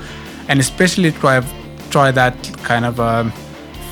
and 0.48 0.60
especially 0.60 1.12
try 1.12 1.42
try 1.90 2.12
that 2.12 2.36
kind 2.64 2.86
of 2.86 3.00
um, 3.00 3.32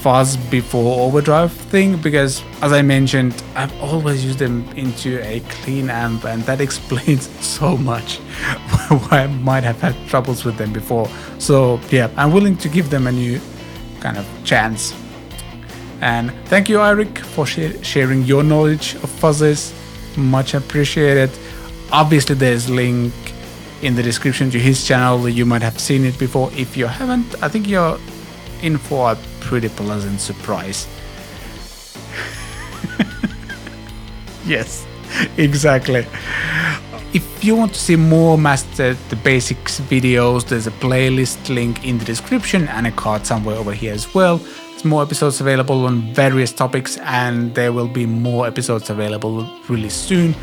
fuzz 0.03 0.35
before 0.51 1.05
overdrive 1.05 1.51
thing 1.51 1.97
because, 1.97 2.43
as 2.61 2.73
I 2.73 2.81
mentioned, 2.81 3.41
I've 3.55 3.73
always 3.81 4.23
used 4.23 4.39
them 4.39 4.67
into 4.75 5.25
a 5.25 5.39
clean 5.61 5.89
amp, 5.89 6.25
and 6.25 6.43
that 6.43 6.59
explains 6.67 7.29
so 7.45 7.77
much 7.77 8.17
why 9.07 9.23
I 9.23 9.27
might 9.27 9.63
have 9.63 9.79
had 9.81 9.95
troubles 10.07 10.43
with 10.43 10.57
them 10.57 10.73
before. 10.73 11.07
So 11.39 11.79
yeah, 11.89 12.09
I'm 12.17 12.33
willing 12.33 12.57
to 12.57 12.69
give 12.69 12.89
them 12.89 13.07
a 13.07 13.11
new 13.11 13.39
kind 14.01 14.17
of 14.17 14.27
chance. 14.43 14.93
And 16.01 16.31
thank 16.45 16.67
you, 16.67 16.77
Eirik, 16.79 17.17
for 17.17 17.45
sh- 17.45 17.79
sharing 17.81 18.23
your 18.23 18.43
knowledge 18.43 18.95
of 18.95 19.09
fuzzes. 19.21 19.73
Much 20.17 20.53
appreciated 20.53 21.31
obviously 21.93 22.33
there's 22.33 22.69
link 22.69 23.13
in 23.83 23.95
the 23.95 24.01
description 24.01 24.49
to 24.49 24.59
his 24.59 24.83
channel 24.85 25.29
you 25.29 25.45
might 25.45 25.61
have 25.61 25.79
seen 25.79 26.03
it 26.03 26.17
before 26.17 26.49
if 26.53 26.75
you 26.75 26.87
haven't 26.87 27.41
i 27.43 27.47
think 27.47 27.67
you're 27.67 27.99
in 28.63 28.77
for 28.77 29.11
a 29.11 29.17
pretty 29.43 29.69
pleasant 29.69 30.19
surprise. 30.19 30.87
Yes 34.45 34.85
exactly. 35.37 36.05
If 37.13 37.43
you 37.43 37.55
want 37.55 37.73
to 37.73 37.79
see 37.79 37.95
more 37.95 38.37
master 38.37 38.95
the 39.09 39.15
basics 39.15 39.79
videos 39.79 40.45
there's 40.45 40.67
a 40.67 40.71
playlist 40.71 41.53
link 41.53 41.85
in 41.85 41.97
the 41.99 42.05
description 42.05 42.67
and 42.69 42.87
a 42.87 42.91
card 42.91 43.25
somewhere 43.25 43.55
over 43.55 43.73
here 43.73 43.93
as 43.93 44.13
well. 44.13 44.37
There's 44.37 44.85
more 44.85 45.03
episodes 45.03 45.39
available 45.39 45.85
on 45.85 46.13
various 46.13 46.51
topics 46.51 46.97
and 46.97 47.53
there 47.53 47.71
will 47.71 47.87
be 47.87 48.05
more 48.05 48.47
episodes 48.47 48.89
available 48.89 49.47
really 49.69 49.89
soon. 49.89 50.35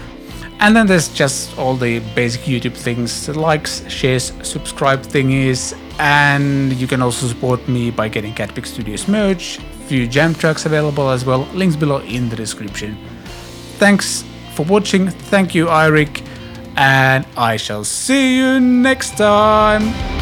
And 0.61 0.77
then 0.77 0.87
there's 0.87 1.09
just 1.09 1.57
all 1.59 1.75
the 1.75 2.01
basic 2.15 2.43
YouTube 2.43 2.77
things 2.77 3.29
likes, 3.31 3.89
shares, 3.91 4.33
subscribe 4.43 5.01
thingies. 5.01 5.75
And 6.01 6.73
you 6.73 6.87
can 6.87 7.03
also 7.03 7.27
support 7.27 7.69
me 7.69 7.91
by 7.91 8.09
getting 8.09 8.33
Catpick 8.33 8.65
Studios 8.65 9.07
merch, 9.07 9.59
few 9.87 10.07
jam 10.09 10.35
tracks 10.35 10.65
available 10.65 11.11
as 11.11 11.27
well, 11.27 11.43
links 11.53 11.77
below 11.77 11.99
in 11.99 12.31
the 12.31 12.37
description. 12.37 12.97
Thanks 13.77 14.25
for 14.55 14.65
watching, 14.65 15.11
thank 15.11 15.55
you 15.55 15.67
Eirik, 15.67 16.27
and 16.77 17.27
I 17.37 17.59
shall 17.59 17.85
see 17.85 18.39
you 18.39 18.61
next 18.61 19.19
time. 19.19 20.20